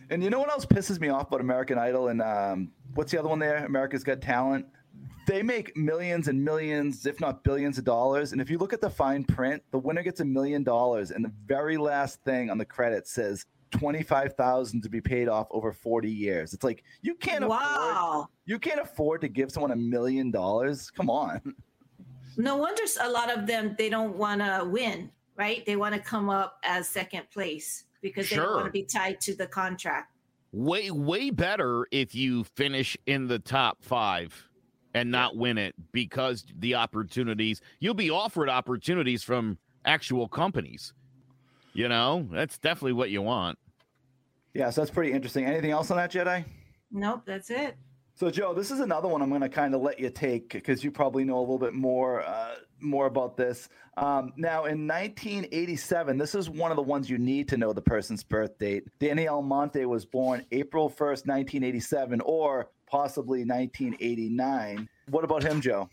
[0.10, 3.20] And you know what else pisses me off about American Idol and um, what's the
[3.20, 3.66] other one there?
[3.66, 4.66] America's Got Talent.
[5.28, 8.32] They make millions and millions, if not billions of dollars.
[8.32, 11.26] And if you look at the fine print, the winner gets a million dollars, and
[11.26, 15.72] the very last thing on the credit says twenty-five thousand to be paid off over
[15.74, 16.54] forty years.
[16.54, 18.28] It's like you can't afford Wow.
[18.46, 20.90] you can't afford to give someone a million dollars.
[20.92, 21.42] Come on.
[22.38, 25.66] No wonder a lot of them they don't want to win, right?
[25.66, 29.20] They want to come up as second place because they don't want to be tied
[29.22, 30.14] to the contract.
[30.52, 34.50] Way way better if you finish in the top five
[34.94, 40.94] and not win it because the opportunities you'll be offered opportunities from actual companies.
[41.78, 43.60] You know, that's definitely what you want.
[44.56, 45.46] Yeah, so that's pretty interesting.
[45.46, 46.44] Anything else on that, Jetai?
[46.90, 47.78] Nope, that's it.
[48.16, 50.84] So, Joe, this is another one I'm going to kind of let you take because
[50.84, 53.70] you probably know a little bit more uh, more about this.
[53.96, 57.82] Um, now, in 1987, this is one of the ones you need to know the
[57.82, 58.86] person's birth date.
[58.98, 64.90] Danny Almonte was born April 1st, 1987, or possibly 1989.
[65.12, 65.92] What about him, Joe?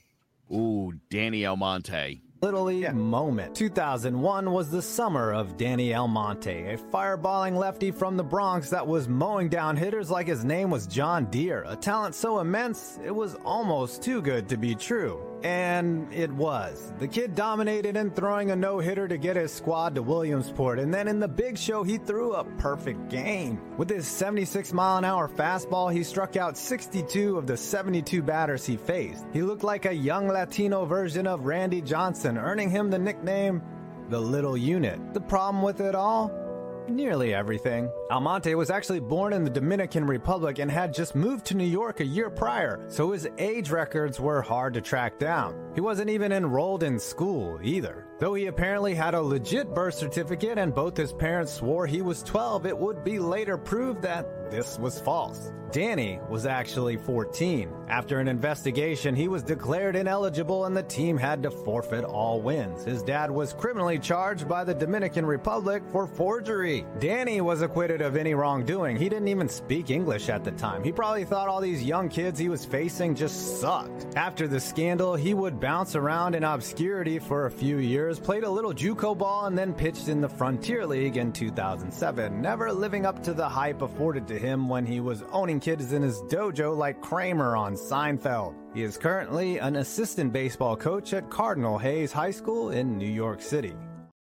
[0.51, 2.23] Ooh, Danny Almonte.
[2.45, 3.55] Little League moment.
[3.55, 9.09] 2001 was the summer of Danny Almonte, a fireballing lefty from the Bronx that was
[9.09, 11.65] mowing down hitters like his name was John Deere.
[11.67, 15.34] A talent so immense, it was almost too good to be true.
[15.45, 16.95] And it was.
[16.99, 20.93] The kid dominated in throwing a no hitter to get his squad to Williamsport, and
[20.93, 23.61] then in the big show, he threw a perfect game.
[23.77, 28.65] With his 76 mile an hour fastball, he struck out 62 of the 72 batters
[28.65, 29.27] he faced.
[29.35, 33.63] He looked like a young Latino version of Randy Johnson, earning him the nickname
[34.09, 35.13] the Little Unit.
[35.13, 36.44] The problem with it all?
[36.89, 37.91] Nearly everything.
[38.11, 42.01] Almonte was actually born in the Dominican Republic and had just moved to New York
[42.01, 45.73] a year prior, so his age records were hard to track down.
[45.75, 48.07] He wasn't even enrolled in school either.
[48.19, 52.23] Though he apparently had a legit birth certificate and both his parents swore he was
[52.23, 55.51] 12, it would be later proved that this was false.
[55.73, 57.69] Danny was actually 14.
[57.89, 62.85] After an investigation, he was declared ineligible and the team had to forfeit all wins.
[62.85, 66.87] His dad was criminally charged by the Dominican Republic for forgery.
[67.01, 68.97] Danny was acquitted of any wrongdoing.
[68.97, 70.85] He didn't even speak English at the time.
[70.85, 74.07] He probably thought all these young kids he was facing just sucked.
[74.15, 78.51] After the scandal, he would bounce around in obscurity for a few years, played a
[78.51, 83.21] little JUCO ball, and then pitched in the Frontier League in 2007, never living up
[83.25, 87.01] to the hype afforded to him when he was owning kids in his dojo like
[87.01, 88.55] Kramer on Seinfeld.
[88.75, 93.41] He is currently an assistant baseball coach at Cardinal Hayes High School in New York
[93.41, 93.75] City.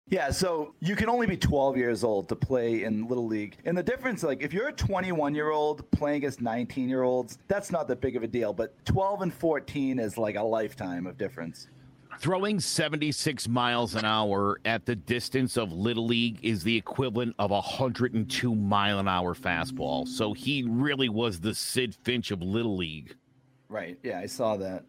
[0.09, 3.57] Yeah, so you can only be 12 years old to play in Little League.
[3.65, 7.39] And the difference, like, if you're a 21 year old playing against 19 year olds,
[7.49, 8.53] that's not that big of a deal.
[8.53, 11.69] But 12 and 14 is like a lifetime of difference.
[12.23, 17.51] Throwing 76 miles an hour at the distance of Little League is the equivalent of
[17.51, 20.07] a 102 mile an hour fastball.
[20.07, 23.17] So he really was the Sidd Finch of Little League.
[23.69, 23.99] Right.
[24.05, 24.85] Yeah, I saw that.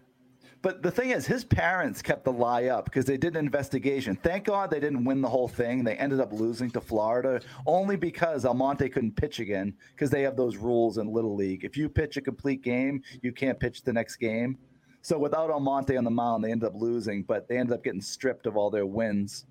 [0.62, 4.16] But the thing is, his parents kept the lie up because they did an investigation.
[4.16, 5.84] Thank God they didn't win the whole thing.
[5.84, 10.38] They ended up losing to Florida only because Almonte couldn't pitch again because they have
[10.38, 11.66] those rules in Little League.
[11.66, 14.60] If you pitch a complete game, you can't pitch the next game.
[15.04, 18.00] So without Almonte on the mound, they ended up losing, but they ended up getting
[18.02, 19.46] stripped of all their wins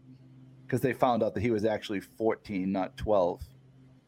[0.67, 3.43] because they found out that he was actually 14, not 12.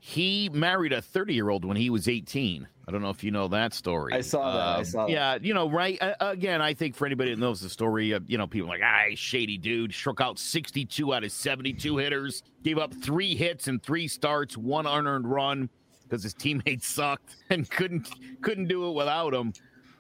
[0.01, 2.67] He married a 30 year old when he was 18.
[2.89, 4.15] I don't know if you know that story.
[4.15, 5.13] I saw that, I Um, saw that.
[5.13, 5.99] Yeah, you know, right?
[6.01, 8.81] Uh, again, I think for anybody that knows the story, uh, you know, people like,
[8.83, 13.83] ah, shady dude, struck out 62 out of 72 hitters, gave up three hits and
[13.83, 15.69] three starts, one unearned run
[16.05, 18.09] because his teammates sucked and couldn't
[18.41, 19.53] couldn't do it without him.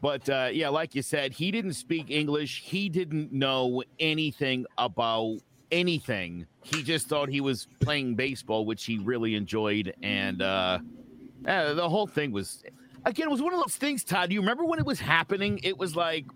[0.05, 2.61] But uh, yeah, like you said, he didn't speak English.
[2.61, 5.39] He didn't know anything about
[5.73, 6.47] anything.
[6.63, 9.95] He just thought he was playing baseball, which he really enjoyed.
[10.03, 10.81] And uh,
[11.47, 12.63] the whole thing was,
[13.07, 14.29] again, it was one of those things, Todd.
[14.29, 15.59] Do you remember when it was happening?
[15.63, 16.27] It was like,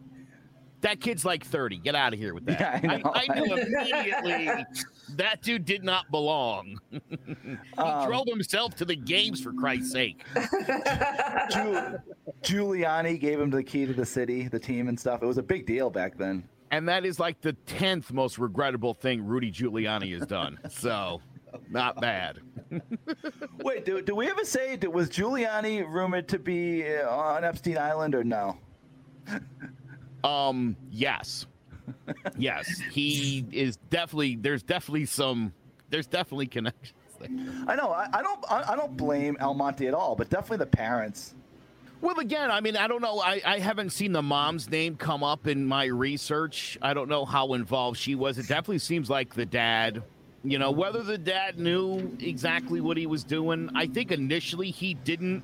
[0.81, 1.79] that kid's like 30.
[1.79, 2.83] Get out of here with that.
[2.85, 3.13] Yeah, I know.
[3.15, 4.65] I, knew immediately
[5.17, 6.79] that dude did not belong.
[6.91, 6.99] he
[7.79, 10.25] Um, drove himself to the games, for Christ's sake.
[11.51, 12.01] Giul-
[12.43, 15.23] Giuliani gave him the key to the city, the team, and stuff.
[15.23, 16.49] It was a big deal back then.
[16.71, 20.59] And that is like the 10th most regrettable thing Rudy Giuliani has done.
[20.71, 21.23] So,
[21.71, 22.41] not bad.
[23.65, 28.15] Wait, do, do we ever say was Giuliani rumored to be uh, on Epstein Island
[28.15, 28.59] or no?
[30.25, 31.47] Um, yes.
[32.37, 35.53] Yes, he is definitely there's definitely some
[35.91, 37.29] there's definitely connections there.
[37.67, 37.91] I know.
[37.91, 38.45] I, I don't.
[38.51, 41.35] I, I don't blame Almonte at all, but definitely the parents.
[42.01, 43.21] Well, again, I mean, I don't know.
[43.21, 46.79] I, I haven't seen the mom's name come up in my research.
[46.81, 48.39] I don't know how involved she was.
[48.39, 50.03] It definitely seems like the dad.
[50.45, 54.95] You know, whether the dad knew exactly what he was doing, I think initially he
[54.95, 55.43] didn't.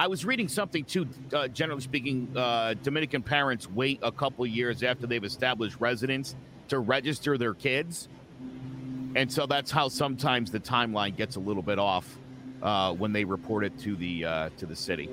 [0.00, 1.06] I was reading something too.
[1.30, 6.36] Uh, generally speaking, uh, Dominican parents wait a couple years after they've established residence
[6.68, 8.08] to register their kids,
[9.14, 12.16] and so that's how sometimes the timeline gets a little bit off
[12.62, 15.10] uh, when they report it to the uh, to the city.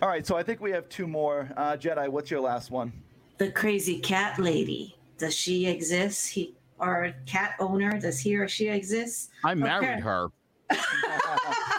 [0.00, 1.50] All right, so I think we have two more.
[1.56, 2.92] Uh, Jedi, what's your last one?
[3.38, 4.94] The crazy cat lady.
[5.18, 6.28] Does she exist?
[6.28, 7.98] He or cat owner?
[7.98, 9.30] Does he or she exist?
[9.44, 10.00] I married Okay.
[10.00, 10.28] her.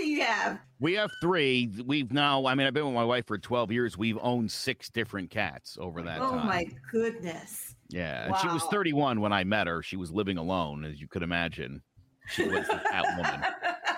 [0.00, 0.60] How many cats do you have?
[0.80, 1.70] We have three.
[1.84, 3.98] We've now, I mean, I've been with my wife for 12 years.
[3.98, 6.46] We've owned six different cats over that oh time.
[6.46, 7.74] my goodness.
[7.88, 8.26] Yeah.
[8.26, 9.82] And she was 31 when I met her.
[9.82, 11.82] She was living alone, as you could imagine.
[12.28, 13.42] She was the cat woman.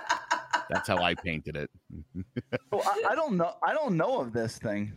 [0.71, 1.71] That's how I painted it.
[2.75, 3.53] Oh, I, I don't know.
[3.67, 4.95] I don't know of this thing.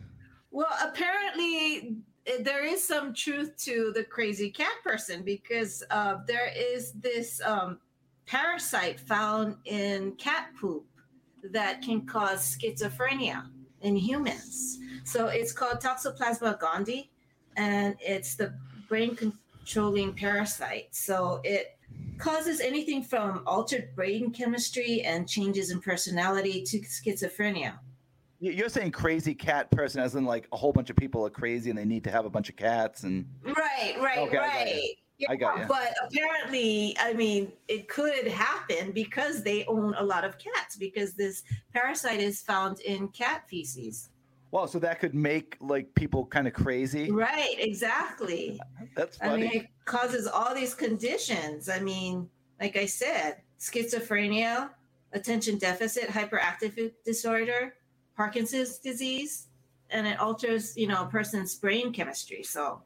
[0.49, 6.49] Well, apparently eh, there is some truth to the crazy cat person because uh, there
[6.55, 7.79] is this um,
[8.25, 10.85] parasite found in cat poop
[11.51, 13.45] that can cause schizophrenia
[13.81, 14.79] in humans.
[15.03, 17.09] So it's called Toxoplasma gondii,
[17.55, 18.53] and it's the
[18.87, 20.87] brain controlling parasite.
[20.91, 21.77] So it
[22.17, 27.79] causes anything from altered brain chemistry and changes in personality to schizophrenia.
[28.39, 31.69] You're saying crazy cat person, as in like a whole bunch of people are crazy
[31.69, 33.25] and they need to have a bunch of cats and.
[33.43, 34.91] Right, right, Okay, right.
[35.17, 35.27] You.
[35.29, 35.65] I got you.
[35.67, 41.13] But apparently, I mean, it could happen because they own a lot of cats because
[41.13, 41.43] this
[41.73, 44.09] parasite is found in cat feces.
[44.51, 47.11] Wow, so that could make like people kind of crazy.
[47.11, 48.59] Right, exactly.
[48.95, 49.33] That's funny.
[49.33, 51.67] I mean, it causes all these conditions.
[51.67, 52.29] I mean,
[52.61, 54.69] like I said, schizophrenia,
[55.11, 57.75] attention deficit hyperactive disorder,
[58.15, 59.47] Parkinson's disease,
[59.89, 62.43] and it alters, you know, a person's brain chemistry.
[62.43, 62.81] So,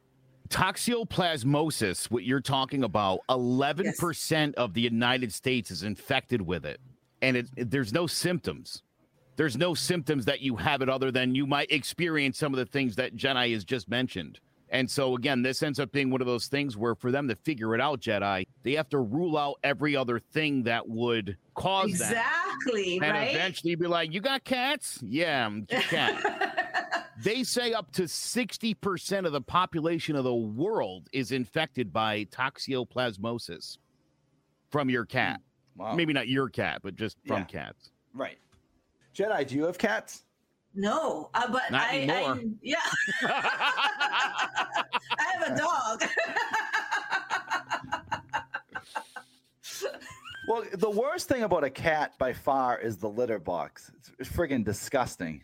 [0.50, 6.80] Toxoplasmosis, what you're talking about, 11% of the United States is infected with it.
[7.22, 8.82] And it, it- there's no symptoms.
[9.36, 12.66] There's no symptoms that you have it other than you might experience some of the
[12.66, 14.38] things that Jetai has just mentioned.
[14.72, 17.34] And so, again, this ends up being one of those things where for them to
[17.36, 21.98] figure it out, Jetai, they have to rule out every other thing that would cause
[21.98, 22.10] that.
[22.12, 23.30] exactly, And right?
[23.34, 24.98] eventually be like, You got cats?
[25.02, 26.59] Yeah, cat.
[27.22, 33.78] They say up to 60% of the population of the world is infected by toxoplasmosis
[34.70, 35.40] from your cat.
[35.76, 35.94] Wow.
[35.94, 37.44] Maybe not your cat, but just from Yeah.
[37.44, 37.90] cats.
[38.14, 38.38] Right.
[39.14, 40.24] Jetai, do you have cats?
[40.74, 42.34] No, uh, but Not I, anymore.
[42.36, 42.76] I, yeah,
[43.22, 44.84] I
[45.34, 46.04] have a dog.
[50.48, 53.90] Well, the worst thing about a cat by far is the litter box.
[53.96, 55.42] It's, it's friggin' disgusting.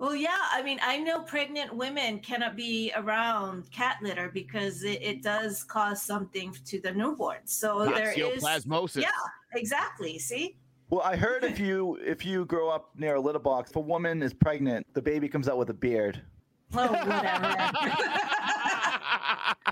[0.00, 5.02] Well, yeah, I mean, I know pregnant women cannot be around cat litter because it,
[5.02, 7.40] it does cause something to the newborn.
[7.44, 9.02] So there is Toxoplasmosis.
[9.02, 9.10] Yeah,
[9.54, 10.18] exactly.
[10.18, 10.56] See,
[10.88, 13.80] Well, I heard if you if you grow up near a litter box, if a
[13.80, 16.22] woman is pregnant, the baby comes out with a beard.
[16.74, 17.70] oh whatever.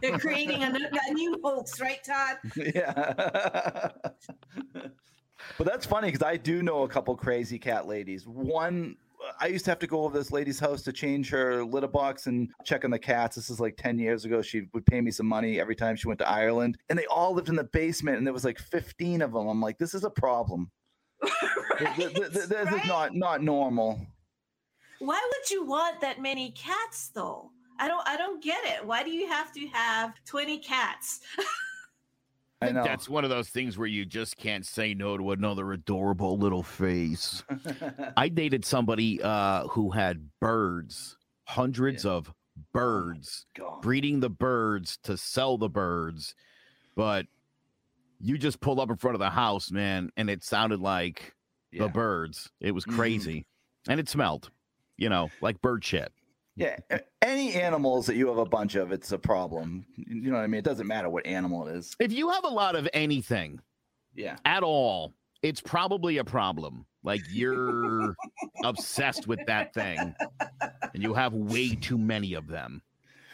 [0.02, 2.36] They're creating a, new- a new hoax, right, Todd?
[2.54, 3.88] yeah.
[5.56, 8.26] but that's funny because I do know a couple crazy cat ladies.
[8.26, 8.96] One,
[9.40, 12.26] I used to have to go over this lady's house to change her litter box
[12.26, 13.36] and check on the cats.
[13.36, 14.42] This is like 10 years ago.
[14.42, 16.78] She would pay me some money every time she went to Ireland.
[16.88, 19.48] And they all lived in the basement and there was like 15 of them.
[19.48, 20.70] I'm like, this is a problem.
[21.78, 24.00] Th- th- th- th- This is not, not normal.
[24.98, 27.52] Why would you want that many cats though?
[27.78, 28.84] I don't I don't get it.
[28.84, 31.20] Why do you have to have 20 cats?
[32.60, 32.84] I I think know.
[32.84, 36.62] that's one of those things where you just can't say no to another adorable little
[36.64, 37.44] face.
[38.16, 42.32] I dated somebody uh, who had birds, hundreds of
[42.72, 43.80] birds, God.
[43.82, 46.34] breeding the birds to sell the birds.
[46.96, 47.26] But
[48.20, 51.34] you just pulled up in front of the house, man, and it sounded like
[51.70, 51.84] Yeah.
[51.84, 52.50] the birds.
[52.60, 52.96] It was Mhm.
[52.96, 53.46] crazy.
[53.88, 54.50] And it smelled,
[54.96, 56.12] you know, like bird shit.
[56.58, 56.76] Yeah,
[57.22, 59.86] any animals that you have a bunch of, it's a problem.
[59.96, 60.58] You know what I mean?
[60.58, 61.94] It doesn't matter what animal it is.
[62.00, 63.60] If you have a lot of anything
[64.14, 64.36] Yeah.
[64.44, 66.84] at all, it's probably a problem.
[67.04, 68.14] Like you're
[68.64, 70.14] obsessed with that thing
[70.92, 72.82] and you have way too many of them.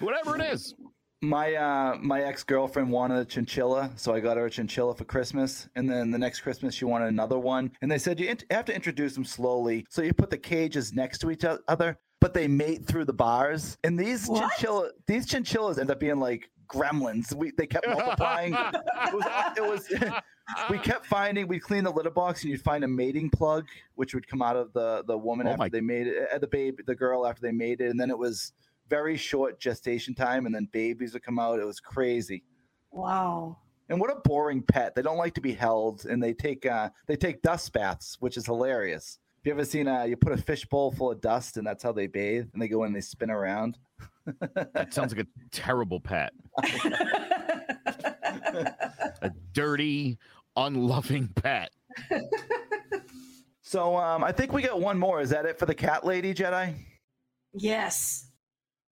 [0.00, 0.74] Whatever it is.
[1.22, 5.04] My uh my ex girlfriend wanted a chinchilla, so I got her a chinchilla for
[5.04, 5.68] Christmas.
[5.74, 7.72] And then the next Christmas she wanted another one.
[7.80, 9.86] And they said you have to introduce them slowly.
[9.88, 13.76] So you put the cages next to each other, but they mate through the bars.
[13.84, 14.50] And these What?
[14.56, 17.34] chinchilla these chinchillas end up being like gremlins.
[17.34, 18.54] We they kept multiplying.
[18.54, 19.26] it was
[19.58, 20.12] it was
[20.70, 23.66] we kept finding we'd clean the litter box and you'd find a mating plug
[23.96, 26.38] which would come out of the the woman Oh after my- they made it uh,
[26.38, 28.54] the baby the girl after they made it and then it was
[28.88, 32.42] very short gestation time and then babies would come out it was crazy
[32.90, 33.58] Wow.
[33.90, 36.88] and what a boring pet they don't like to be held and they take uh
[37.06, 40.36] they take dust baths which is hilarious have you ever seen uh you put a
[40.36, 42.96] fish bowl full of dust and that's how they bathe and they go in and
[42.96, 43.78] they spin around
[44.74, 46.32] That sounds like a terrible pet.
[49.22, 50.18] a dirty,
[50.56, 51.70] unloving pet.
[53.62, 56.34] so um i think we got one more is that it for the cat lady
[56.34, 56.74] jetai
[57.56, 58.30] Yes.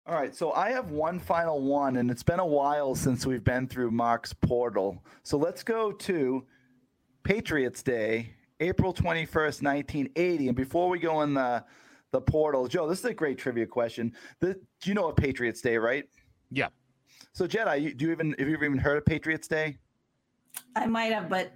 [0.07, 3.43] All right, so I have one final one, and it's been a while since we've
[3.43, 5.03] been through Mark's portal.
[5.25, 6.45] So let's go to
[7.25, 10.49] Patriots Day, April 21st, 1980.
[10.49, 11.65] And before we go in the,
[12.13, 14.13] the portal, Joe, this is a great trivia question.
[14.41, 16.05] The, do you know of Patriots Day, right?
[16.51, 16.69] Yeah.
[17.33, 19.79] So, Jetai, you, do you even have you ever even heard of Patriots Day?
[20.77, 21.53] I might have, but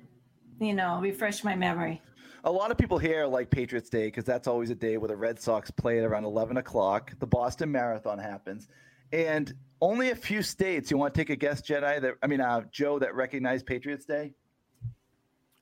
[0.61, 2.03] you know, refresh my memory.
[2.45, 5.17] A lot of people here like Patriots Day because that's always a day where the
[5.17, 7.13] Red Sox play at around 11 o'clock.
[7.19, 8.69] The Boston Marathon happens.
[9.13, 12.41] And only a few states, you want to take a guess, Jetai, that, I mean,
[12.41, 14.33] uh, Joe, that recognize Patriots Day?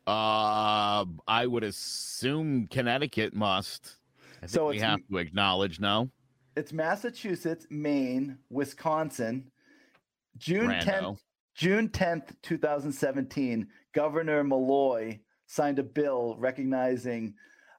[0.06, 3.96] Uh, I would assume Connecticut must.
[4.46, 6.10] So we have to acknowledge now.
[6.56, 9.50] It's Massachusetts, Maine, Wisconsin.
[10.36, 11.18] June 10th,
[11.54, 17.34] June 10th, 2017, Governor Malloy signed a bill recognizing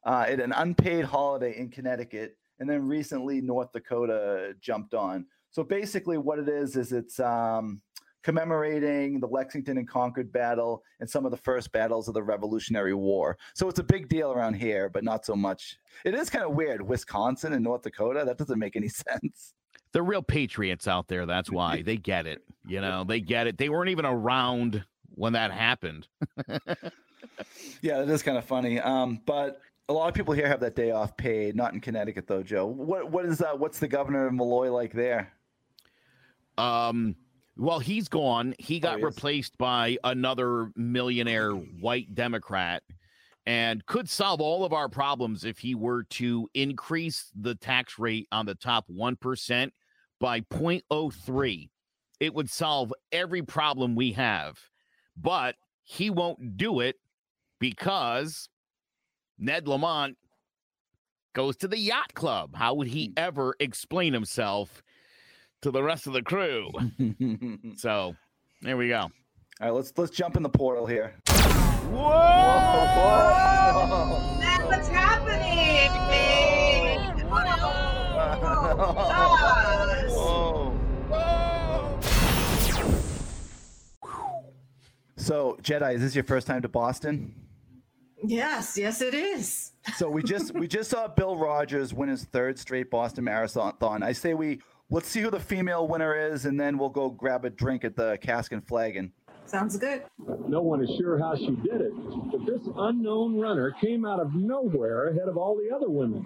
[0.06, 5.26] uh, it an unpaid holiday in Connecticut, and then recently North Dakota jumped on.
[5.52, 7.82] So basically, what it is is it's um,
[8.26, 12.96] commemorating the Lexington and Concord battle and some of the first battles of the Revolutionary
[12.96, 13.38] War.
[13.54, 15.78] So it's a big deal around here, but not so much.
[16.06, 18.24] It is kind of weird, Wisconsin and North Dakota.
[18.26, 19.54] That doesn't make any sense.
[19.92, 21.28] They're real patriots out there.
[21.28, 22.42] That's why they get it.
[22.66, 23.60] You know, they get it.
[23.60, 26.08] They weren't even around when that happened.
[27.82, 28.80] Yeah, it is kind of funny.
[28.80, 29.60] Um, but
[29.90, 31.56] a lot of people here have that day off paid.
[31.56, 32.66] Not in Connecticut though, Joe.
[32.66, 33.60] What what is that?
[33.60, 35.34] What's the governor of Malloy like there?
[36.58, 37.16] Um,
[37.58, 38.56] well, he's gone.
[38.60, 39.06] He oh, got he is.
[39.06, 42.84] replaced by another millionaire white Democrat
[43.46, 48.28] and could solve all of our problems if he were to increase the tax rate
[48.32, 49.72] on the top 1%
[50.20, 51.70] by 0.03.
[52.20, 54.58] It would solve every problem we have.
[55.16, 56.96] But he won't do it
[57.60, 58.50] because
[59.38, 60.18] Ned Lamont
[61.34, 62.56] goes to the yacht club.
[62.56, 63.14] How would he hmm.
[63.18, 64.82] ever explain himself
[65.66, 66.70] to the rest of the crew?
[67.76, 68.16] so
[68.62, 69.00] there we go.
[69.00, 69.12] All
[69.60, 71.16] right, let's let's jump in the portal here.
[71.26, 71.42] That's
[74.64, 75.92] what's happening.
[85.18, 87.34] So, Jetai, is this your first time to Boston?
[88.24, 89.72] Yes, yes, it is.
[89.98, 94.04] So we just we just saw Bill Rodgers win his third straight Boston Marathon.
[94.04, 94.60] I say we
[94.90, 97.96] let's see who the female winner is, and then we'll go grab a drink at
[97.96, 99.12] the Cask and Flagon.
[99.46, 100.04] Sounds good.
[100.48, 101.94] No one is sure how she did it,
[102.32, 106.26] but this unknown runner came out of nowhere ahead of all the other women.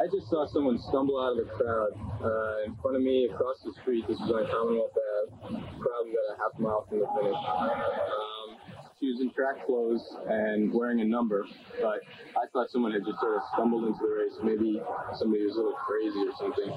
[0.00, 1.92] I just saw someone stumble out of the crowd
[2.24, 4.04] uh, in front of me across the street.
[4.08, 5.56] This was on Commonwealth Ave.
[5.78, 7.36] Crowd was at a half mile from the finish.
[7.36, 8.56] Um,
[8.98, 11.46] she was in track clothes and wearing a number,
[11.80, 12.00] but
[12.36, 14.32] I thought someone had just sort of stumbled into the race.
[14.42, 14.80] Maybe
[15.18, 16.72] somebody was a little crazy or something.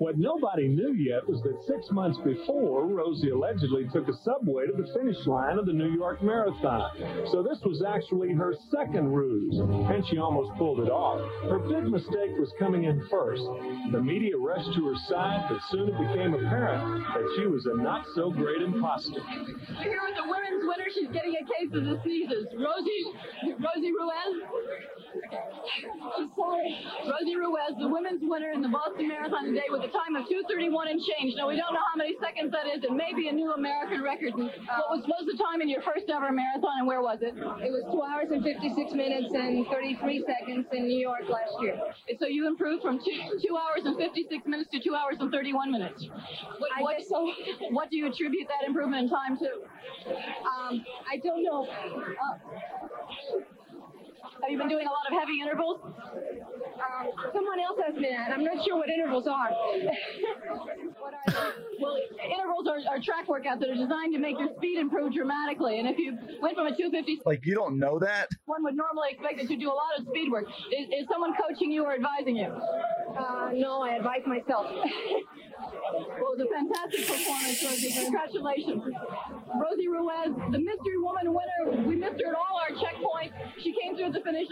[0.00, 4.72] What nobody knew yet was that six months before, Rosie allegedly took a subway to
[4.72, 6.88] the finish line of the New York Marathon.
[7.30, 11.20] So this was actually her second ruse, and she almost pulled it off.
[11.44, 13.44] Her big mistake was coming in first.
[13.92, 17.76] The media rushed to her side, but soon it became apparent that she was a
[17.76, 19.20] not so great imposter.
[19.84, 22.48] Here with the women's winner, she's getting a case of the sneezes.
[22.56, 23.04] Rosie,
[23.52, 24.32] Rosie Ruiz.
[26.16, 26.72] I'm sorry.
[27.04, 30.90] Rosie Ruiz, the women's winner in the Boston Marathon today with a time of 2:31
[30.90, 31.34] and change.
[31.36, 32.82] Now we don't know how many seconds that is.
[32.82, 34.34] It may be a new American record.
[34.34, 34.54] What
[34.90, 37.34] was, what was the time in your first ever marathon, and where was it?
[37.36, 41.78] It was 2 hours and 56 minutes and 33 seconds in New York last year.
[42.08, 45.30] And so you improved from two, two hours and 56 minutes to two hours and
[45.30, 46.06] 31 minutes.
[46.58, 47.32] What, what, so.
[47.70, 49.50] what do you attribute that improvement in time to?
[50.46, 51.66] Um, I don't know.
[51.66, 53.40] Uh,
[54.42, 55.80] Have you been doing a lot of heavy intervals?
[55.84, 58.32] um, someone else has been at.
[58.32, 59.50] I'm not sure what intervals are.
[61.00, 61.52] What are?
[61.80, 65.78] Well, intervals are, are track workouts that are designed to make your speed improve dramatically.
[65.78, 68.28] And if you went from a 250, Like you don't know that?
[68.44, 70.44] one would normally expect that you do a lot of speed work.
[70.48, 72.48] Is, is someone coaching you or advising you?
[72.48, 74.66] Uh, no, I advise myself.
[75.62, 77.92] Well, it was a fantastic performance, Rosie.
[77.92, 78.82] Congratulations.
[79.60, 81.86] Rosie Ruiz, the mystery woman winner.
[81.86, 83.32] We missed her at all our checkpoints.
[83.62, 84.48] She came through the finish.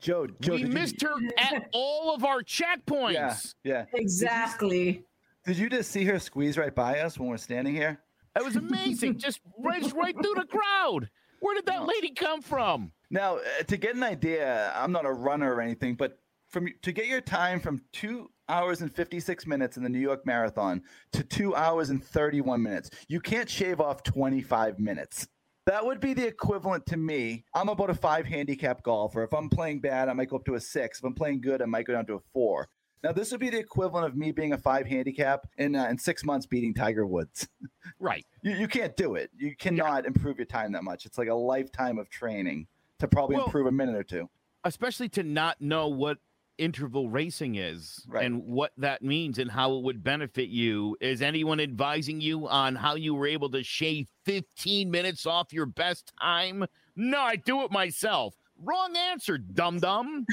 [0.00, 3.12] Joe, Joe, we did you- missed her at all of our checkpoints.
[3.12, 3.84] Yeah, yeah.
[3.94, 5.04] Exactly.
[5.44, 8.00] Did you just see her squeeze right by us when we're standing here?
[8.36, 9.18] It was amazing.
[9.18, 11.08] Just raced right through the crowd.
[11.40, 12.92] Where did that lady come from?
[13.10, 16.18] Now, uh, to get an idea, I'm not a runner or anything, but
[16.48, 20.26] from to get your time from two hours and 56 minutes in the New York
[20.26, 20.82] Marathon
[21.12, 25.26] to two hours and 31 minutes, you can't shave off 25 minutes.
[25.66, 27.44] That would be the equivalent to me.
[27.54, 29.22] I'm about a five handicap golfer.
[29.22, 30.98] If I'm playing bad, I might go up to a six.
[30.98, 32.68] If I'm playing good, I might go down to a four.
[33.04, 35.98] Now, this would be the equivalent of me being a five handicap and uh, in
[35.98, 37.48] six months beating Tiger Woods.
[37.98, 38.26] Right.
[38.42, 39.30] You, you can't do it.
[39.36, 41.06] You cannot improve your time that much.
[41.06, 42.66] It's like a lifetime of training
[42.98, 44.28] to probably Well- improve a minute or two.
[44.64, 46.18] Especially to not know what
[46.58, 50.96] interval racing is and what that means and how it would benefit you.
[51.00, 55.66] Is anyone advising you on how you were able to shave 15 minutes off your
[55.66, 56.64] best time?
[56.96, 58.34] No, I do it myself.
[58.64, 60.24] Wrong answer, dum dum.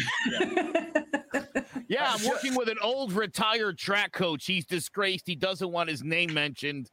[1.87, 4.45] yeah, I'm working with an old retired track coach.
[4.45, 5.25] He's disgraced.
[5.25, 6.91] He doesn't want his name mentioned.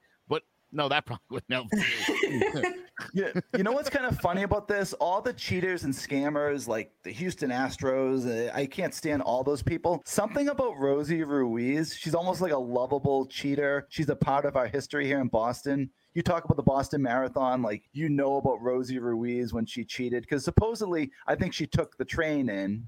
[0.70, 2.62] But no, that probably wouldn't do.
[3.14, 4.92] yeah, you know what's kind of funny about this?
[4.94, 9.62] All the cheaters and scammers, like the Houston Astros, uh, I can't stand all those
[9.62, 10.02] people.
[10.04, 13.86] Something about Rosie Ruiz, she's almost like a lovable cheater.
[13.90, 15.90] She's a part of our history here in Boston.
[16.14, 20.22] You talk about the Boston Marathon, like you know about Rosie Ruiz when she cheated,
[20.22, 22.86] because supposedly I think she took the train in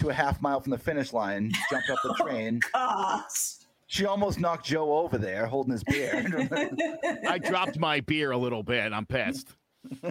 [0.00, 2.60] to a half mile from the finish line, jumped up the train.
[3.90, 6.24] She almost knocked Joe over there holding his beer.
[7.28, 8.92] I dropped my beer a little bit.
[8.92, 9.48] I'm pissed.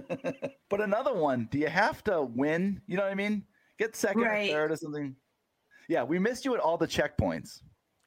[0.70, 2.82] But another one, do you have to win?
[2.88, 3.46] You know what I mean?
[3.80, 4.50] Get second Right.
[4.50, 5.16] or third or something.
[5.88, 7.62] Yeah, we missed you at all the checkpoints.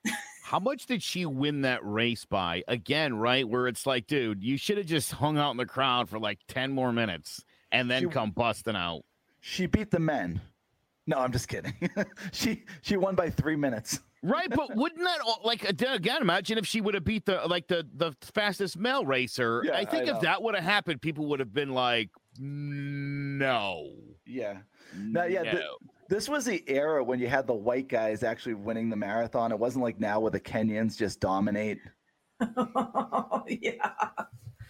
[0.45, 2.63] How much did she win that race by?
[2.69, 3.49] Again, right?
[3.49, 6.39] Where it's like, dude, you should have just hung out in the crowd for like
[6.49, 7.43] 10 more minutes
[7.73, 9.03] and then She- come busting out.
[9.41, 10.41] She beat the men.
[11.07, 11.73] No, I'm just kidding.
[12.33, 14.01] she she won by three minutes.
[14.23, 16.21] Right, but wouldn't that like again?
[16.21, 19.63] Imagine if she would have beat the like the the fastest male racer.
[19.65, 23.93] Yeah, I think I if that would have happened, people would have been like, no.
[24.27, 24.59] Yeah.
[24.95, 25.43] No, yeah.
[25.45, 25.77] th- No.
[26.11, 29.53] this was the era when you had the white guys actually winning the marathon.
[29.53, 31.79] It wasn't like now where the Kenyans just dominate.
[33.49, 33.91] yeah.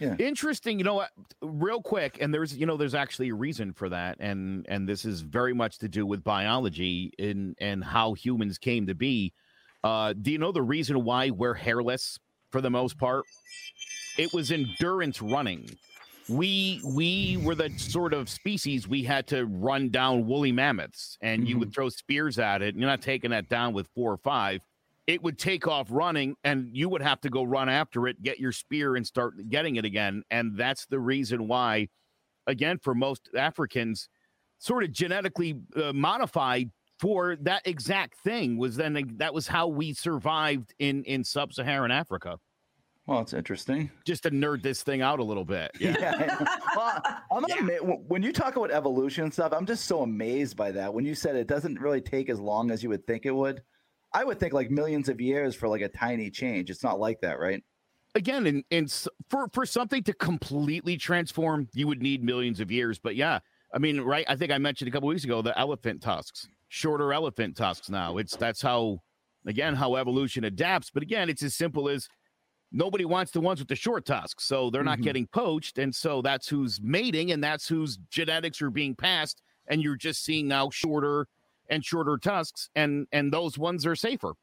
[0.01, 0.15] Yeah.
[0.17, 0.79] Interesting.
[0.79, 1.11] You know what?
[1.43, 5.05] Real quick, and there's you know there's actually a reason for that, and and this
[5.05, 9.31] is very much to do with biology and and how humans came to be.
[9.83, 12.17] Uh, do you know the reason why we're hairless
[12.49, 13.25] for the most part?
[14.17, 15.69] It was endurance running.
[16.27, 21.47] We we were the sort of species we had to run down woolly mammoths, and
[21.47, 22.69] you would throw spears at it.
[22.73, 24.61] And you're not taking that down with four or five
[25.07, 28.39] it would take off running and you would have to go run after it get
[28.39, 31.87] your spear and start getting it again and that's the reason why
[32.47, 34.07] again for most africans
[34.59, 36.69] sort of genetically uh, modified
[36.99, 42.37] for that exact thing was then that was how we survived in in sub-saharan africa
[43.07, 43.89] Well, it's interesting.
[44.05, 46.45] just to nerd this thing out a little bit yeah, Yeah.
[46.75, 47.01] Well,
[47.31, 50.93] I'm ama- when you talk about evolution and stuff, I'm just so amazed by that.
[50.93, 53.63] When you said it doesn't really take as long as you would think it would,
[54.13, 56.69] I would think like millions of years for like a tiny change.
[56.69, 57.63] It's not like that, right?
[58.13, 62.99] again and s- for for something to completely transform you would need millions of years
[62.99, 63.39] but yeah
[63.73, 67.13] i mean right i think i mentioned a couple weeks ago the elephant tusks shorter
[67.13, 68.99] elephant tusks now it's that's how
[69.45, 72.09] again how evolution adapts but again it's as simple as
[72.73, 75.03] nobody wants the ones with the short tusks so they're not Mhm.
[75.03, 79.81] getting poached and so that's who's mating and that's whose genetics are being passed and
[79.81, 81.27] you're just seeing now shorter
[81.71, 84.33] and shorter tusks and and those ones are safer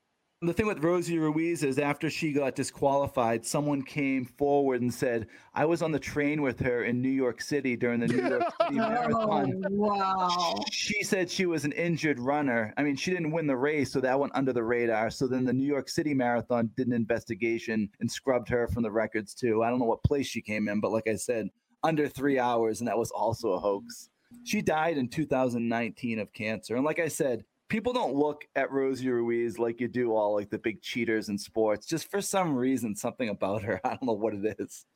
[0.40, 5.26] The thing with Rosie Ruiz is after she got disqualified, someone came forward and said,
[5.52, 8.44] I was on the train with her in New York City during the New York
[8.62, 9.64] City Marathon.
[9.66, 10.64] Oh, wow.
[10.70, 12.72] She said she was an injured runner.
[12.76, 15.10] I mean, she didn't win the race, so that went under the radar.
[15.10, 18.92] So then the New York City Marathon did an investigation and scrubbed her from the
[18.92, 19.64] records too.
[19.64, 21.48] I don't know what place she came in, but like I said,
[21.82, 24.08] under three hours, and that was also a hoax.
[24.44, 26.76] She died in 2019 of cancer.
[26.76, 30.50] And like I said, people don't look at Rosie Ruiz like you do all like
[30.50, 31.86] the big cheaters in sports.
[31.86, 33.80] Just for some reason, something about her.
[33.84, 34.86] I don't know what it is.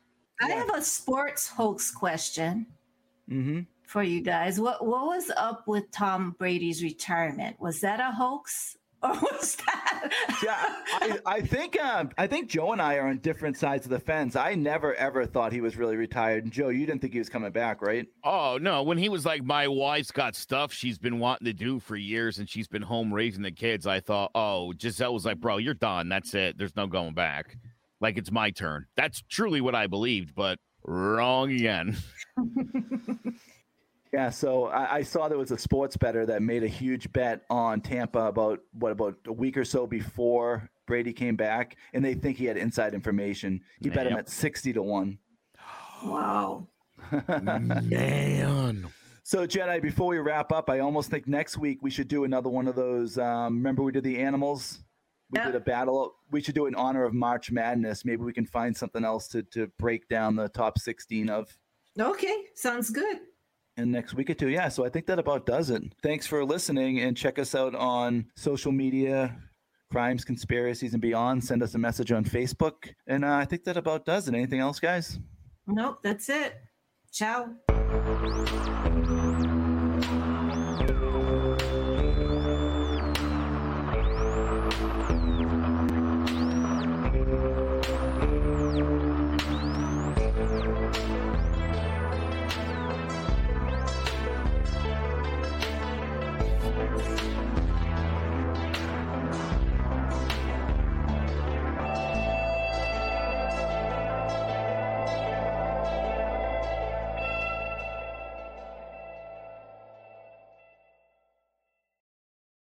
[0.40, 2.66] I have a sports hoax question
[3.30, 3.60] Mm-hmm.
[3.86, 4.60] for you guys.
[4.60, 7.58] What what was up with Tom Brady's retirement?
[7.60, 8.76] Was that a hoax?
[9.02, 10.12] Or was that?
[10.44, 13.90] yeah, I, I think um, I think Joe and I are on different sides of
[13.90, 14.36] the fence.
[14.36, 16.44] I never ever thought he was really retired.
[16.44, 18.06] And Joe, you didn't think he was coming back, right?
[18.24, 21.80] Oh no, when he was like, my wife's got stuff she's been wanting to do
[21.80, 23.86] for years, and she's been home raising the kids.
[23.86, 26.08] I thought, oh, Gisele was like, bro, you're done.
[26.08, 26.56] That's it.
[26.56, 27.56] There's no going back.
[28.00, 28.86] Like it's my turn.
[28.96, 31.96] That's truly what I believed, but wrong again.
[34.12, 37.42] Yeah, so I, I saw there was a sports better that made a huge bet
[37.48, 42.12] on Tampa about what about a week or so before Brady came back, and they
[42.12, 43.62] think he had inside information.
[43.80, 45.18] He bet him at sixty to one.
[46.04, 46.68] Wow.
[47.40, 48.86] Man.
[49.22, 52.50] So Jetai, before we wrap up, I almost think next week we should do another
[52.50, 53.16] one of those.
[53.16, 54.80] Um, remember we did the animals.
[55.30, 56.16] We did a battle.
[56.30, 58.04] We should do it in honor of March Madness.
[58.04, 61.56] Maybe we can find something else to to break down the top sixteen of.
[61.98, 63.20] Okay, sounds good.
[63.76, 64.48] In next week or two.
[64.48, 65.82] Yeah, so I think that about does it.
[66.02, 69.36] Thanks for listening and check us out on social media,
[69.90, 71.44] crimes, conspiracies, and beyond.
[71.44, 72.92] Send us a message on Facebook.
[73.06, 74.34] And uh, I think that about does it.
[74.34, 75.18] Anything else, guys?
[75.66, 76.60] Nope, that's it.
[77.12, 77.50] Ciao.